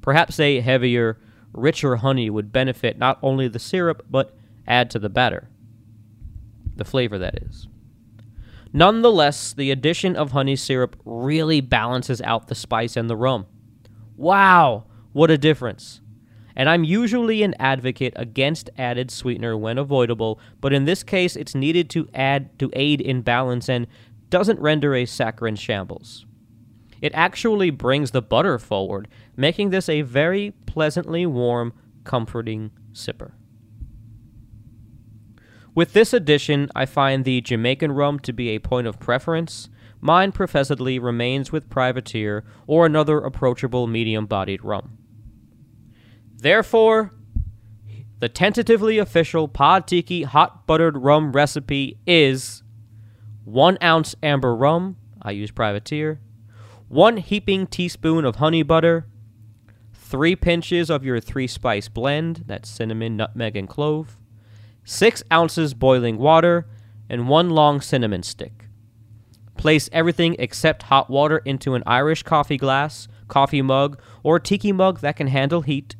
Perhaps 0.00 0.40
a 0.40 0.60
heavier, 0.60 1.18
richer 1.52 1.96
honey 1.96 2.30
would 2.30 2.52
benefit 2.52 2.98
not 2.98 3.18
only 3.22 3.48
the 3.48 3.58
syrup, 3.58 4.04
but 4.08 4.36
add 4.66 4.90
to 4.90 4.98
the 4.98 5.08
batter. 5.08 5.48
The 6.76 6.84
flavor, 6.84 7.18
that 7.18 7.42
is. 7.42 7.68
Nonetheless, 8.76 9.54
the 9.54 9.70
addition 9.70 10.16
of 10.16 10.32
honey 10.32 10.54
syrup 10.54 10.96
really 11.04 11.62
balances 11.62 12.20
out 12.20 12.48
the 12.48 12.54
spice 12.54 12.96
and 12.96 13.08
the 13.08 13.16
rum. 13.16 13.46
Wow, 14.16 14.84
what 15.12 15.30
a 15.30 15.38
difference! 15.38 16.00
and 16.56 16.70
I'm 16.70 16.84
usually 16.84 17.42
an 17.42 17.54
advocate 17.60 18.14
against 18.16 18.70
added 18.78 19.10
sweetener 19.10 19.56
when 19.56 19.76
avoidable, 19.76 20.40
but 20.62 20.72
in 20.72 20.86
this 20.86 21.02
case 21.02 21.36
it's 21.36 21.54
needed 21.54 21.90
to 21.90 22.08
add 22.14 22.58
to 22.58 22.70
aid 22.72 23.02
in 23.02 23.20
balance 23.20 23.68
and 23.68 23.86
doesn't 24.30 24.58
render 24.58 24.94
a 24.94 25.04
saccharine 25.04 25.56
shambles. 25.56 26.24
It 27.02 27.12
actually 27.14 27.68
brings 27.68 28.12
the 28.12 28.22
butter 28.22 28.58
forward, 28.58 29.06
making 29.36 29.68
this 29.68 29.88
a 29.88 30.00
very 30.00 30.52
pleasantly 30.64 31.26
warm, 31.26 31.74
comforting 32.04 32.70
sipper. 32.92 33.32
With 35.76 35.92
this 35.92 36.14
addition, 36.14 36.70
I 36.74 36.86
find 36.86 37.22
the 37.26 37.42
Jamaican 37.42 37.92
rum 37.92 38.18
to 38.20 38.32
be 38.32 38.48
a 38.48 38.58
point 38.58 38.86
of 38.86 38.98
preference. 38.98 39.68
Mine 40.00 40.32
professedly 40.32 40.98
remains 40.98 41.52
with 41.52 41.68
Privateer 41.68 42.44
or 42.66 42.86
another 42.86 43.18
approachable 43.18 43.86
medium 43.86 44.24
bodied 44.24 44.64
rum. 44.64 44.96
Therefore, 46.34 47.12
the 48.20 48.30
tentatively 48.30 48.96
official 48.96 49.48
Pod 49.48 49.86
Tiki 49.86 50.22
hot 50.22 50.66
buttered 50.66 50.96
rum 50.96 51.32
recipe 51.32 51.98
is 52.06 52.62
one 53.44 53.76
ounce 53.82 54.14
amber 54.22 54.56
rum, 54.56 54.96
I 55.20 55.32
use 55.32 55.50
privateer, 55.50 56.20
one 56.88 57.18
heaping 57.18 57.66
teaspoon 57.66 58.24
of 58.24 58.36
honey 58.36 58.62
butter, 58.62 59.08
three 59.92 60.36
pinches 60.36 60.88
of 60.88 61.04
your 61.04 61.20
three 61.20 61.46
spice 61.46 61.90
blend, 61.90 62.44
that's 62.46 62.70
cinnamon, 62.70 63.18
nutmeg, 63.18 63.56
and 63.56 63.68
clove, 63.68 64.16
six 64.86 65.22
ounces 65.30 65.74
boiling 65.74 66.16
water, 66.16 66.66
and 67.10 67.28
one 67.28 67.50
long 67.50 67.82
cinnamon 67.82 68.22
stick. 68.22 68.64
Place 69.58 69.90
everything 69.92 70.36
except 70.38 70.84
hot 70.84 71.10
water 71.10 71.38
into 71.44 71.74
an 71.74 71.82
Irish 71.86 72.22
coffee 72.22 72.56
glass, 72.56 73.08
coffee 73.28 73.60
mug, 73.60 74.00
or 74.22 74.40
tiki 74.40 74.72
mug 74.72 75.00
that 75.00 75.16
can 75.16 75.26
handle 75.26 75.60
heat 75.60 75.94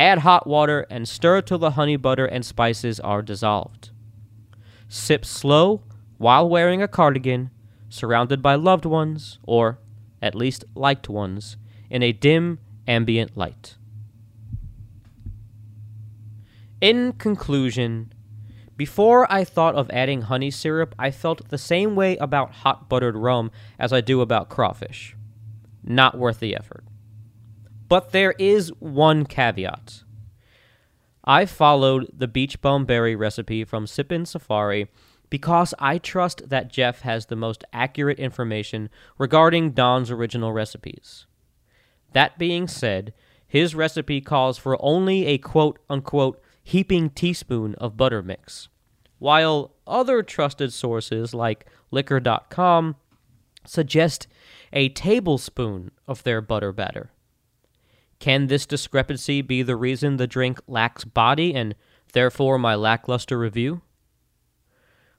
Add 0.00 0.20
hot 0.20 0.46
water 0.46 0.86
and 0.88 1.06
stir 1.06 1.42
till 1.42 1.58
the 1.58 1.72
honey 1.72 1.96
butter 1.96 2.24
and 2.24 2.42
spices 2.42 2.98
are 3.00 3.20
dissolved. 3.20 3.90
Sip 4.88 5.26
slow 5.26 5.82
while 6.16 6.48
wearing 6.48 6.80
a 6.80 6.88
cardigan, 6.88 7.50
surrounded 7.90 8.40
by 8.40 8.54
loved 8.54 8.86
ones, 8.86 9.38
or 9.42 9.78
at 10.22 10.34
least 10.34 10.64
liked 10.74 11.10
ones, 11.10 11.58
in 11.90 12.02
a 12.02 12.12
dim 12.12 12.60
ambient 12.88 13.36
light. 13.36 13.76
In 16.80 17.12
conclusion, 17.12 18.12
before 18.76 19.30
I 19.30 19.44
thought 19.44 19.74
of 19.74 19.90
adding 19.90 20.22
honey 20.22 20.50
syrup, 20.50 20.94
I 20.98 21.10
felt 21.10 21.50
the 21.50 21.58
same 21.58 21.94
way 21.94 22.16
about 22.16 22.52
hot 22.52 22.88
buttered 22.88 23.16
rum 23.16 23.50
as 23.78 23.92
I 23.92 24.00
do 24.00 24.22
about 24.22 24.48
crawfish. 24.48 25.14
Not 25.84 26.16
worth 26.16 26.40
the 26.40 26.56
effort. 26.56 26.84
But 27.88 28.12
there 28.12 28.34
is 28.38 28.72
one 28.78 29.26
caveat. 29.26 30.04
I 31.24 31.44
followed 31.44 32.08
the 32.16 32.28
Beachbum 32.28 32.86
Berry 32.86 33.14
recipe 33.14 33.64
from 33.64 33.86
Sippin' 33.86 34.26
Safari 34.26 34.88
because 35.28 35.74
I 35.78 35.98
trust 35.98 36.48
that 36.48 36.72
Jeff 36.72 37.02
has 37.02 37.26
the 37.26 37.36
most 37.36 37.62
accurate 37.74 38.18
information 38.18 38.88
regarding 39.18 39.72
Don's 39.72 40.10
original 40.10 40.52
recipes. 40.52 41.26
That 42.14 42.38
being 42.38 42.66
said, 42.66 43.12
his 43.46 43.74
recipe 43.74 44.20
calls 44.20 44.56
for 44.56 44.82
only 44.82 45.26
a 45.26 45.36
quote 45.36 45.78
unquote 45.90 46.40
heaping 46.62 47.10
teaspoon 47.10 47.74
of 47.76 47.96
butter 47.96 48.22
mix, 48.22 48.68
while 49.18 49.74
other 49.86 50.22
trusted 50.22 50.72
sources 50.72 51.34
like 51.34 51.66
liquor.com 51.90 52.96
suggest 53.66 54.26
a 54.72 54.88
tablespoon 54.90 55.90
of 56.06 56.22
their 56.22 56.40
butter 56.40 56.72
batter. 56.72 57.10
Can 58.18 58.46
this 58.46 58.66
discrepancy 58.66 59.40
be 59.40 59.62
the 59.62 59.76
reason 59.76 60.16
the 60.16 60.26
drink 60.26 60.60
lacks 60.66 61.04
body 61.04 61.54
and 61.54 61.74
therefore 62.12 62.58
my 62.58 62.74
lackluster 62.74 63.38
review? 63.38 63.80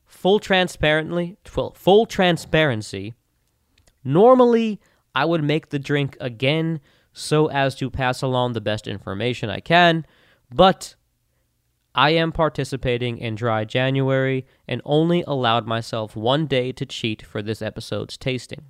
Full 0.05 0.39
transparently, 0.39 1.37
full 1.45 2.05
transparency. 2.05 3.15
Normally, 4.03 4.79
I 5.15 5.25
would 5.25 5.43
make 5.43 5.69
the 5.69 5.79
drink 5.79 6.15
again 6.19 6.79
so 7.13 7.47
as 7.47 7.75
to 7.75 7.89
pass 7.89 8.21
along 8.21 8.53
the 8.53 8.61
best 8.61 8.87
information 8.87 9.49
I 9.49 9.59
can, 9.59 10.05
but 10.53 10.95
I 11.93 12.11
am 12.11 12.31
participating 12.31 13.17
in 13.17 13.35
Dry 13.35 13.65
January 13.65 14.45
and 14.67 14.81
only 14.85 15.23
allowed 15.27 15.67
myself 15.67 16.15
one 16.15 16.45
day 16.45 16.71
to 16.71 16.85
cheat 16.85 17.21
for 17.21 17.41
this 17.41 17.61
episode's 17.61 18.17
tasting. 18.17 18.65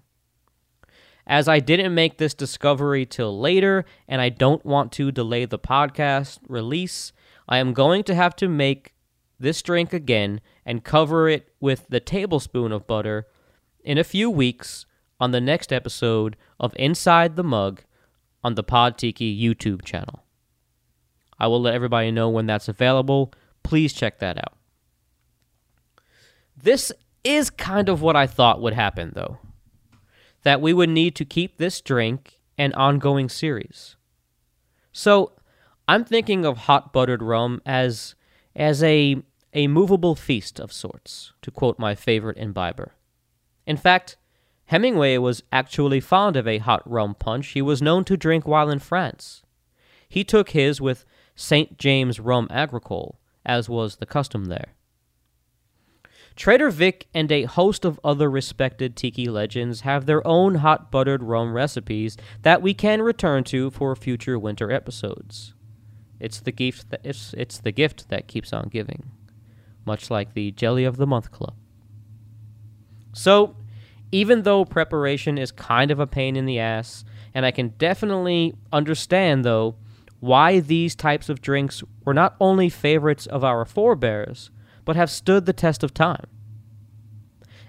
As 1.27 1.47
I 1.47 1.59
didn't 1.59 1.93
make 1.93 2.17
this 2.17 2.33
discovery 2.33 3.05
till 3.05 3.39
later, 3.39 3.85
and 4.07 4.21
I 4.21 4.29
don't 4.29 4.65
want 4.65 4.91
to 4.93 5.11
delay 5.11 5.45
the 5.45 5.59
podcast 5.59 6.39
release, 6.47 7.13
I 7.47 7.59
am 7.59 7.73
going 7.73 8.03
to 8.05 8.15
have 8.15 8.35
to 8.37 8.47
make 8.47 8.95
this 9.39 9.61
drink 9.61 9.93
again 9.93 10.41
and 10.65 10.83
cover 10.83 11.29
it 11.29 11.49
with 11.59 11.85
the 11.89 11.99
tablespoon 11.99 12.71
of 12.71 12.87
butter 12.87 13.27
in 13.83 13.97
a 13.97 14.03
few 14.03 14.29
weeks 14.29 14.85
on 15.19 15.31
the 15.31 15.41
next 15.41 15.71
episode 15.71 16.35
of 16.59 16.73
Inside 16.75 17.35
the 17.35 17.43
Mug 17.43 17.83
on 18.43 18.55
the 18.55 18.63
Pod 18.63 18.97
Tiki 18.97 19.39
YouTube 19.39 19.85
channel. 19.85 20.23
I 21.41 21.47
will 21.47 21.59
let 21.59 21.73
everybody 21.73 22.11
know 22.11 22.29
when 22.29 22.45
that's 22.45 22.67
available. 22.67 23.33
Please 23.63 23.93
check 23.93 24.19
that 24.19 24.37
out. 24.37 24.55
This 26.55 26.91
is 27.23 27.49
kind 27.49 27.89
of 27.89 28.03
what 28.03 28.15
I 28.15 28.27
thought 28.27 28.61
would 28.61 28.73
happen, 28.73 29.13
though 29.15 29.39
that 30.43 30.61
we 30.61 30.71
would 30.71 30.89
need 30.89 31.15
to 31.15 31.25
keep 31.25 31.57
this 31.57 31.81
drink 31.81 32.39
an 32.57 32.73
ongoing 32.73 33.27
series. 33.27 33.95
So, 34.91 35.33
I'm 35.87 36.05
thinking 36.05 36.45
of 36.45 36.59
hot 36.59 36.93
buttered 36.93 37.23
rum 37.23 37.59
as 37.65 38.13
as 38.55 38.83
a 38.83 39.23
a 39.53 39.65
movable 39.65 40.15
feast 40.15 40.59
of 40.59 40.71
sorts, 40.71 41.33
to 41.41 41.49
quote 41.49 41.79
my 41.79 41.95
favorite 41.95 42.37
imbiber. 42.37 42.93
In 43.65 43.77
fact, 43.77 44.15
Hemingway 44.65 45.17
was 45.17 45.41
actually 45.51 45.99
fond 46.01 46.35
of 46.35 46.47
a 46.47 46.59
hot 46.59 46.83
rum 46.89 47.15
punch 47.15 47.47
he 47.49 47.63
was 47.63 47.81
known 47.81 48.03
to 48.05 48.15
drink 48.15 48.47
while 48.47 48.69
in 48.69 48.79
France. 48.79 49.41
He 50.07 50.23
took 50.23 50.51
his 50.51 50.79
with 50.79 51.03
St. 51.35 51.77
James 51.77 52.19
Rum 52.19 52.47
Agricole, 52.49 53.19
as 53.45 53.69
was 53.69 53.97
the 53.97 54.05
custom 54.05 54.45
there. 54.45 54.73
Trader 56.35 56.69
Vic 56.69 57.07
and 57.13 57.31
a 57.31 57.43
host 57.43 57.83
of 57.83 57.99
other 58.03 58.29
respected 58.29 58.95
tiki 58.95 59.27
legends 59.27 59.81
have 59.81 60.05
their 60.05 60.25
own 60.25 60.55
hot 60.55 60.91
buttered 60.91 61.23
rum 61.23 61.53
recipes 61.53 62.17
that 62.41 62.61
we 62.61 62.73
can 62.73 63.01
return 63.01 63.43
to 63.45 63.69
for 63.69 63.95
future 63.95 64.39
winter 64.39 64.71
episodes. 64.71 65.53
It's 66.19 66.39
the 66.39 66.51
gift 66.51 66.89
that 66.89 67.01
it's, 67.03 67.33
it's 67.37 67.59
the 67.59 67.71
gift 67.71 68.09
that 68.09 68.27
keeps 68.27 68.53
on 68.53 68.69
giving, 68.69 69.11
much 69.85 70.09
like 70.09 70.33
the 70.33 70.51
Jelly 70.51 70.85
of 70.85 70.97
the 70.97 71.07
Month 71.07 71.31
Club. 71.31 71.55
So, 73.13 73.55
even 74.11 74.43
though 74.43 74.65
preparation 74.65 75.37
is 75.37 75.51
kind 75.51 75.91
of 75.91 75.99
a 75.99 76.07
pain 76.07 76.35
in 76.35 76.45
the 76.45 76.59
ass, 76.59 77.03
and 77.33 77.45
I 77.45 77.51
can 77.51 77.69
definitely 77.77 78.53
understand, 78.71 79.43
though, 79.43 79.75
why 80.21 80.59
these 80.59 80.95
types 80.95 81.27
of 81.29 81.41
drinks 81.41 81.83
were 82.05 82.13
not 82.13 82.37
only 82.39 82.69
favorites 82.69 83.25
of 83.25 83.43
our 83.43 83.65
forebears, 83.65 84.51
but 84.85 84.95
have 84.95 85.09
stood 85.09 85.45
the 85.45 85.51
test 85.51 85.83
of 85.83 85.93
time. 85.93 86.27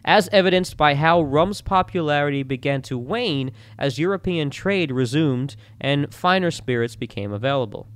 As 0.04 0.28
evidenced 0.32 0.76
by 0.76 0.94
how 0.94 1.22
rum's 1.22 1.62
popularity 1.62 2.42
began 2.42 2.82
to 2.82 2.98
wane 2.98 3.52
as 3.78 3.98
European 3.98 4.50
trade 4.50 4.92
resumed 4.92 5.56
and 5.80 6.12
finer 6.12 6.50
spirits 6.50 6.94
became 6.94 7.32
available. 7.32 7.88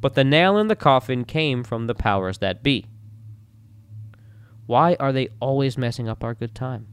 But 0.00 0.14
the 0.14 0.24
nail 0.24 0.56
in 0.56 0.68
the 0.68 0.76
coffin 0.76 1.24
came 1.24 1.64
from 1.64 1.88
the 1.88 1.94
powers 1.94 2.38
that 2.38 2.62
be. 2.62 2.86
Why 4.66 4.96
are 5.00 5.12
they 5.12 5.30
always 5.40 5.76
messing 5.76 6.08
up 6.08 6.22
our 6.22 6.34
good 6.34 6.54
time? 6.54 6.86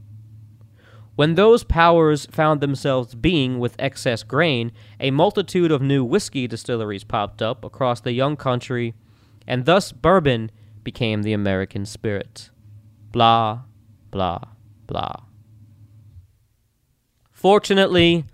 When 1.16 1.36
those 1.36 1.64
powers 1.64 2.26
found 2.26 2.60
themselves 2.60 3.16
being 3.16 3.58
with 3.58 3.76
excess 3.80 4.22
grain, 4.24 4.72
a 5.00 5.12
multitude 5.12 5.72
of 5.72 5.82
new 5.82 6.04
whiskey 6.04 6.46
distilleries 6.46 7.06
popped 7.06 7.42
up 7.42 7.64
across 7.64 8.02
the 8.02 8.12
young 8.12 8.36
country, 8.36 8.96
and 9.48 9.66
thus 9.66 9.94
bourbon 9.94 10.52
became 10.84 11.24
the 11.24 11.34
American 11.34 11.86
spirit. 11.86 12.50
Blah, 13.12 13.62
blah, 14.12 14.42
blah. 14.88 15.16
Fortunately, 17.32 18.26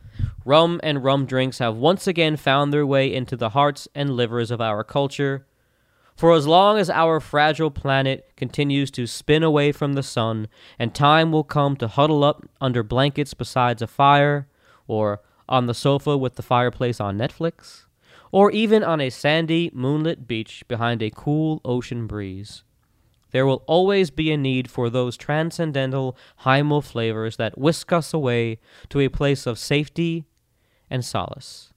rum 0.43 0.79
and 0.81 1.03
rum 1.03 1.27
drinks 1.27 1.59
have 1.59 1.75
once 1.75 2.07
again 2.07 2.35
found 2.35 2.73
their 2.73 2.85
way 2.85 3.13
into 3.13 3.35
the 3.35 3.49
hearts 3.49 3.87
and 3.93 4.15
livers 4.15 4.49
of 4.49 4.59
our 4.59 4.83
culture 4.83 5.45
for 6.21 6.33
as 6.33 6.45
long 6.45 6.77
as 6.77 6.87
our 6.87 7.19
fragile 7.19 7.71
planet 7.71 8.29
continues 8.37 8.91
to 8.91 9.07
spin 9.07 9.41
away 9.41 9.71
from 9.71 9.93
the 9.93 10.03
sun, 10.03 10.47
and 10.77 10.93
time 10.93 11.31
will 11.31 11.43
come 11.43 11.75
to 11.75 11.87
huddle 11.87 12.23
up 12.23 12.47
under 12.61 12.83
blankets 12.83 13.33
beside 13.33 13.81
a 13.81 13.87
fire, 13.87 14.47
or 14.87 15.19
on 15.49 15.65
the 15.65 15.73
sofa 15.73 16.15
with 16.15 16.35
the 16.35 16.43
fireplace 16.43 16.99
on 16.99 17.17
Netflix, 17.17 17.87
or 18.31 18.51
even 18.51 18.83
on 18.83 19.01
a 19.01 19.09
sandy, 19.09 19.71
moonlit 19.73 20.27
beach 20.27 20.63
behind 20.67 21.01
a 21.01 21.09
cool 21.09 21.59
ocean 21.65 22.05
breeze. 22.05 22.61
There 23.31 23.47
will 23.47 23.63
always 23.65 24.11
be 24.11 24.31
a 24.31 24.37
need 24.37 24.69
for 24.69 24.91
those 24.91 25.17
transcendental 25.17 26.15
hymo 26.41 26.83
flavors 26.83 27.37
that 27.37 27.57
whisk 27.57 27.91
us 27.91 28.13
away 28.13 28.59
to 28.89 28.99
a 28.99 29.09
place 29.09 29.47
of 29.47 29.57
safety 29.57 30.25
and 30.87 31.03
solace. 31.03 31.73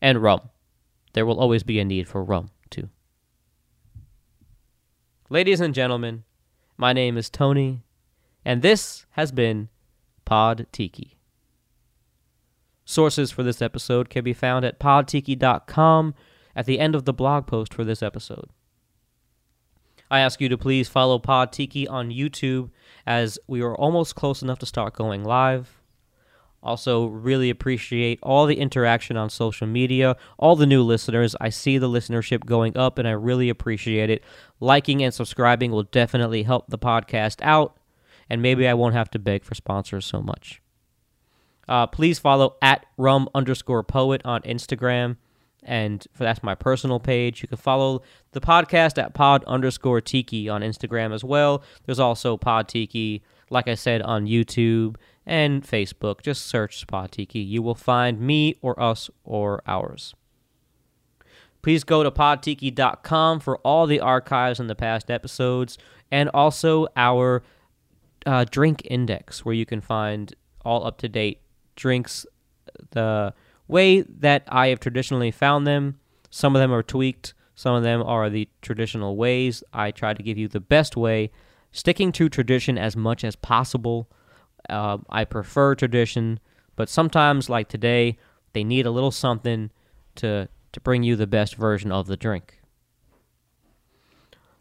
And 0.00 0.22
rum. 0.22 0.50
There 1.14 1.26
will 1.26 1.40
always 1.40 1.64
be 1.64 1.80
a 1.80 1.84
need 1.84 2.06
for 2.06 2.22
rum. 2.22 2.51
Ladies 5.32 5.62
and 5.62 5.74
gentlemen, 5.74 6.24
my 6.76 6.92
name 6.92 7.16
is 7.16 7.30
Tony, 7.30 7.80
and 8.44 8.60
this 8.60 9.06
has 9.12 9.32
been 9.32 9.70
Pod 10.26 10.66
Tiki. 10.72 11.16
Sources 12.84 13.30
for 13.30 13.42
this 13.42 13.62
episode 13.62 14.10
can 14.10 14.24
be 14.24 14.34
found 14.34 14.66
at 14.66 14.78
podtiki.com 14.78 16.14
at 16.54 16.66
the 16.66 16.78
end 16.78 16.94
of 16.94 17.06
the 17.06 17.14
blog 17.14 17.46
post 17.46 17.72
for 17.72 17.82
this 17.82 18.02
episode. 18.02 18.50
I 20.10 20.20
ask 20.20 20.38
you 20.38 20.50
to 20.50 20.58
please 20.58 20.90
follow 20.90 21.18
Pod 21.18 21.50
Tiki 21.50 21.88
on 21.88 22.10
YouTube 22.10 22.68
as 23.06 23.38
we 23.46 23.62
are 23.62 23.74
almost 23.74 24.14
close 24.14 24.42
enough 24.42 24.58
to 24.58 24.66
start 24.66 24.92
going 24.92 25.24
live. 25.24 25.81
Also, 26.62 27.06
really 27.06 27.50
appreciate 27.50 28.20
all 28.22 28.46
the 28.46 28.60
interaction 28.60 29.16
on 29.16 29.28
social 29.28 29.66
media, 29.66 30.16
all 30.38 30.54
the 30.54 30.66
new 30.66 30.82
listeners. 30.82 31.34
I 31.40 31.48
see 31.48 31.76
the 31.76 31.88
listenership 31.88 32.46
going 32.46 32.76
up, 32.76 32.98
and 32.98 33.08
I 33.08 33.12
really 33.12 33.48
appreciate 33.48 34.10
it. 34.10 34.22
Liking 34.60 35.02
and 35.02 35.12
subscribing 35.12 35.72
will 35.72 35.82
definitely 35.82 36.44
help 36.44 36.68
the 36.68 36.78
podcast 36.78 37.40
out, 37.42 37.76
and 38.30 38.40
maybe 38.40 38.68
I 38.68 38.74
won't 38.74 38.94
have 38.94 39.10
to 39.10 39.18
beg 39.18 39.42
for 39.42 39.56
sponsors 39.56 40.06
so 40.06 40.22
much. 40.22 40.62
Uh, 41.68 41.86
please 41.86 42.20
follow 42.20 42.56
at 42.62 42.86
rum 42.96 43.28
underscore 43.34 43.82
poet 43.82 44.20
on 44.24 44.42
Instagram, 44.42 45.16
and 45.64 46.06
for 46.12 46.22
that's 46.22 46.44
my 46.44 46.54
personal 46.54 47.00
page. 47.00 47.42
You 47.42 47.48
can 47.48 47.58
follow 47.58 48.02
the 48.32 48.40
podcast 48.40 49.02
at 49.02 49.14
pod 49.14 49.42
underscore 49.44 50.00
tiki 50.00 50.48
on 50.48 50.60
Instagram 50.62 51.12
as 51.12 51.24
well. 51.24 51.64
There's 51.86 52.00
also 52.00 52.36
Pod 52.36 52.68
Tiki, 52.68 53.22
like 53.52 53.68
I 53.68 53.74
said, 53.74 54.02
on 54.02 54.26
YouTube 54.26 54.96
and 55.26 55.62
Facebook. 55.62 56.22
Just 56.22 56.46
search 56.46 56.86
Podtiki. 56.86 57.46
You 57.46 57.62
will 57.62 57.74
find 57.74 58.20
me 58.20 58.56
or 58.62 58.80
us 58.80 59.10
or 59.24 59.62
ours. 59.66 60.14
Please 61.62 61.84
go 61.84 62.02
to 62.02 62.10
podtiki.com 62.10 63.38
for 63.38 63.58
all 63.58 63.86
the 63.86 64.00
archives 64.00 64.58
in 64.58 64.66
the 64.66 64.74
past 64.74 65.10
episodes 65.10 65.78
and 66.10 66.28
also 66.30 66.88
our 66.96 67.42
uh, 68.26 68.44
drink 68.50 68.82
index 68.84 69.44
where 69.44 69.54
you 69.54 69.64
can 69.64 69.80
find 69.80 70.34
all 70.64 70.84
up 70.84 70.98
to 70.98 71.08
date 71.08 71.40
drinks 71.76 72.26
the 72.90 73.32
way 73.68 74.02
that 74.02 74.44
I 74.48 74.68
have 74.68 74.80
traditionally 74.80 75.30
found 75.30 75.66
them. 75.66 75.98
Some 76.30 76.56
of 76.56 76.60
them 76.60 76.72
are 76.72 76.82
tweaked, 76.82 77.34
some 77.54 77.74
of 77.74 77.82
them 77.82 78.02
are 78.02 78.28
the 78.28 78.48
traditional 78.60 79.16
ways. 79.16 79.62
I 79.72 79.90
try 79.90 80.14
to 80.14 80.22
give 80.22 80.38
you 80.38 80.48
the 80.48 80.60
best 80.60 80.96
way, 80.96 81.30
sticking 81.72 82.12
to 82.12 82.28
tradition 82.28 82.78
as 82.78 82.96
much 82.96 83.24
as 83.24 83.34
possible. 83.34 84.08
Uh, 84.68 84.98
I 85.10 85.24
prefer 85.24 85.74
tradition, 85.74 86.38
but 86.76 86.88
sometimes, 86.88 87.50
like 87.50 87.68
today, 87.68 88.18
they 88.52 88.62
need 88.62 88.86
a 88.86 88.90
little 88.90 89.10
something 89.10 89.70
to 90.16 90.48
to 90.72 90.80
bring 90.80 91.02
you 91.02 91.16
the 91.16 91.26
best 91.26 91.56
version 91.56 91.92
of 91.92 92.06
the 92.06 92.16
drink. 92.16 92.58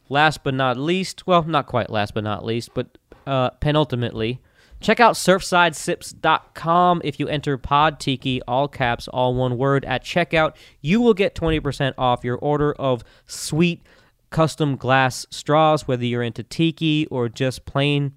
Last 0.10 0.44
but 0.44 0.54
not 0.54 0.78
least, 0.78 1.26
well, 1.26 1.44
not 1.44 1.68
quite 1.68 1.90
last 1.90 2.14
but 2.14 2.24
not 2.24 2.44
least, 2.44 2.74
but 2.74 2.98
uh, 3.26 3.52
penultimately, 3.62 4.42
check 4.82 5.00
out 5.00 5.16
surfsidesips.com. 5.16 7.02
If 7.06 7.18
you 7.20 7.30
enter 7.30 7.58
PodTiki, 7.58 8.42
all 8.46 8.68
caps, 8.68 9.08
all 9.08 9.34
one 9.36 9.58
word, 9.58 9.86
at 9.86 10.04
checkout, 10.04 10.56
you 10.82 11.00
will 11.00 11.14
get 11.14 11.34
20% 11.34 11.94
off 11.98 12.26
your 12.26 12.36
order 12.38 12.74
of 12.74 13.06
sweet 13.26 13.86
custom 14.32 14.76
glass 14.76 15.26
straws, 15.30 15.88
whether 15.88 16.04
you're 16.06 16.24
into 16.24 16.42
tiki 16.42 17.06
or 17.12 17.30
just 17.30 17.66
plain 17.66 18.14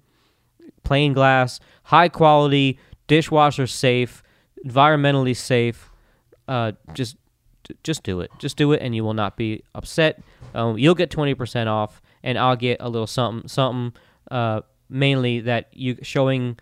plain 0.83 1.13
glass, 1.13 1.59
high 1.83 2.09
quality, 2.09 2.79
dishwasher 3.07 3.67
safe, 3.67 4.23
environmentally 4.65 5.35
safe. 5.35 5.91
Uh, 6.47 6.71
just 6.93 7.17
just 7.83 8.03
do 8.03 8.21
it. 8.21 8.31
Just 8.39 8.57
do 8.57 8.71
it, 8.71 8.81
and 8.81 8.95
you 8.95 9.03
will 9.03 9.13
not 9.13 9.37
be 9.37 9.63
upset. 9.73 10.21
Um, 10.53 10.77
you'll 10.77 10.95
get 10.95 11.11
twenty 11.11 11.35
percent 11.35 11.69
off, 11.69 12.01
and 12.23 12.37
I'll 12.37 12.55
get 12.55 12.77
a 12.79 12.89
little 12.89 13.07
something 13.07 13.47
something. 13.47 13.93
Uh, 14.31 14.61
mainly 14.89 15.39
that 15.41 15.67
you 15.73 15.97
showing 16.01 16.57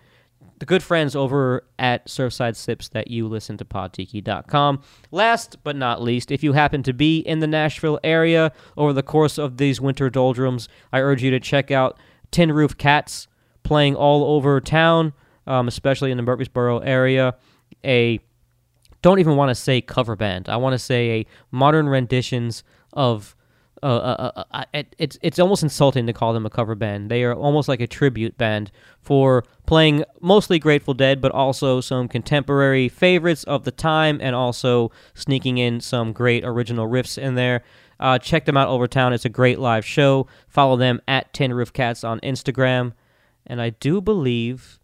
the 0.60 0.66
good 0.66 0.84
friends 0.84 1.16
over 1.16 1.66
at 1.80 2.08
Surfside 2.08 2.56
Sips 2.56 2.90
that 2.90 3.10
you 3.10 3.28
listen 3.28 3.58
to 3.58 3.66
podtiki.com. 3.66 4.82
Last 5.12 5.58
but 5.64 5.76
not 5.76 6.02
least, 6.02 6.32
if 6.32 6.44
you 6.44 6.54
happen 6.54 6.84
to 6.84 6.94
be 6.94 7.20
in 7.20 7.40
the 7.40 7.48
Nashville 7.48 8.00
area 8.04 8.52
over 8.78 8.94
the 8.94 9.04
course 9.04 9.38
of 9.38 9.58
these 9.58 9.82
winter 9.82 10.10
doldrums, 10.10 10.70
I 10.92 11.00
urge 11.02 11.24
you 11.24 11.32
to 11.32 11.40
check 11.40 11.72
out 11.72 12.00
Tin 12.32 12.52
Roof 12.52 12.78
Cats 12.78 13.28
playing 13.64 13.96
all 13.96 14.36
over 14.36 14.60
town, 14.62 15.14
um, 15.48 15.68
especially 15.68 16.12
in 16.12 16.18
the 16.18 16.24
Murfreesboro 16.24 16.80
area. 16.80 17.36
A 17.84 18.20
don't 19.02 19.20
even 19.20 19.36
want 19.36 19.50
to 19.50 19.56
say 19.56 19.82
cover 19.82 20.16
band. 20.16 20.48
I 20.48 20.56
want 20.58 20.74
to 20.74 20.80
say 20.80 21.10
a 21.20 21.26
modern 21.52 21.90
renditions 21.90 22.64
of. 22.94 23.36
Uh, 23.84 23.86
uh, 23.86 24.32
uh, 24.36 24.44
uh 24.52 24.66
it, 24.74 24.96
it's 24.98 25.20
it's 25.22 25.40
almost 25.40 25.62
insulting 25.62 26.08
to 26.08 26.14
call 26.14 26.34
them 26.34 26.46
a 26.46 26.50
cover 26.50 26.74
band. 26.74 27.12
They 27.12 27.24
are 27.24 27.36
almost 27.36 27.68
like 27.68 27.82
a 27.82 27.88
tribute 27.88 28.38
band 28.38 28.72
for 29.02 29.44
playing 29.66 30.06
mostly 30.22 30.58
Grateful 30.58 30.94
Dead, 30.94 31.20
but 31.20 31.32
also 31.34 31.82
some 31.82 32.08
contemporary 32.08 32.88
favorites 32.88 33.44
of 33.44 33.66
the 33.66 33.72
time, 33.72 34.20
and 34.22 34.36
also 34.36 34.92
sneaking 35.14 35.58
in 35.58 35.82
some 35.82 36.14
great 36.14 36.46
original 36.46 36.88
riffs 36.88 37.18
in 37.18 37.36
there. 37.36 37.62
Uh, 38.00 38.18
check 38.18 38.46
them 38.46 38.58
out 38.58 38.70
over 38.70 38.88
town. 38.88 39.14
It's 39.14 39.26
a 39.26 39.30
great 39.30 39.60
live 39.60 39.86
show. 39.86 40.28
Follow 40.48 40.76
them 40.76 41.02
at 41.08 41.34
Tin 41.34 41.54
Roof 41.54 41.72
Cats 41.72 42.04
on 42.04 42.20
Instagram. 42.22 42.94
And 43.46 43.62
I 43.62 43.72
do 43.72 44.02
believe 44.02 44.80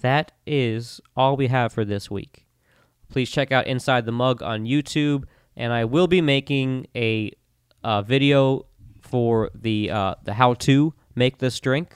that 0.00 0.32
is 0.46 1.00
all 1.16 1.36
we 1.36 1.48
have 1.48 1.72
for 1.72 1.84
this 1.84 2.10
week. 2.10 2.46
Please 3.08 3.30
check 3.30 3.52
out 3.52 3.66
Inside 3.66 4.06
the 4.06 4.12
Mug 4.12 4.42
on 4.42 4.64
YouTube, 4.64 5.24
and 5.56 5.72
I 5.72 5.84
will 5.84 6.06
be 6.06 6.20
making 6.20 6.86
a, 6.96 7.30
a 7.84 8.02
video 8.02 8.66
for 9.00 9.50
the 9.54 9.90
uh, 9.90 10.14
the 10.24 10.34
how 10.34 10.54
to 10.54 10.92
make 11.14 11.38
this 11.38 11.60
drink. 11.60 11.94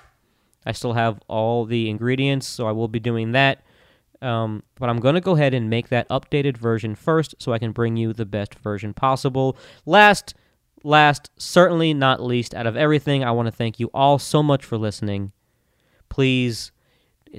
I 0.64 0.72
still 0.72 0.92
have 0.92 1.18
all 1.26 1.64
the 1.64 1.88
ingredients, 1.90 2.46
so 2.46 2.68
I 2.68 2.72
will 2.72 2.88
be 2.88 3.00
doing 3.00 3.32
that. 3.32 3.62
Um, 4.20 4.62
but 4.78 4.88
I'm 4.88 5.00
going 5.00 5.14
to 5.14 5.20
go 5.20 5.32
ahead 5.32 5.54
and 5.54 5.70
make 5.70 5.88
that 5.88 6.08
updated 6.08 6.56
version 6.56 6.94
first 6.94 7.34
so 7.38 7.52
I 7.52 7.58
can 7.58 7.72
bring 7.72 7.96
you 7.96 8.12
the 8.12 8.26
best 8.26 8.54
version 8.56 8.92
possible. 8.92 9.56
Last, 9.86 10.34
last, 10.82 11.30
certainly 11.36 11.94
not 11.94 12.22
least, 12.22 12.54
out 12.54 12.66
of 12.66 12.76
everything, 12.76 13.24
I 13.24 13.30
want 13.30 13.46
to 13.46 13.52
thank 13.52 13.80
you 13.80 13.90
all 13.94 14.18
so 14.18 14.42
much 14.42 14.64
for 14.64 14.76
listening 14.76 15.32
please, 16.08 16.72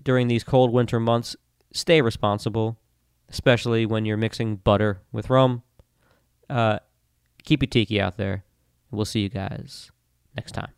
during 0.03 0.27
these 0.27 0.43
cold 0.43 0.71
winter 0.71 0.99
months, 0.99 1.35
stay 1.73 2.01
responsible, 2.01 2.77
especially 3.29 3.85
when 3.85 4.05
you're 4.05 4.17
mixing 4.17 4.55
butter 4.55 5.01
with 5.11 5.29
rum. 5.29 5.63
Uh, 6.49 6.79
keep 7.43 7.61
your 7.61 7.69
tiki 7.69 7.99
out 7.99 8.17
there. 8.17 8.43
We'll 8.91 9.05
see 9.05 9.21
you 9.21 9.29
guys 9.29 9.91
next 10.35 10.53
time. 10.53 10.71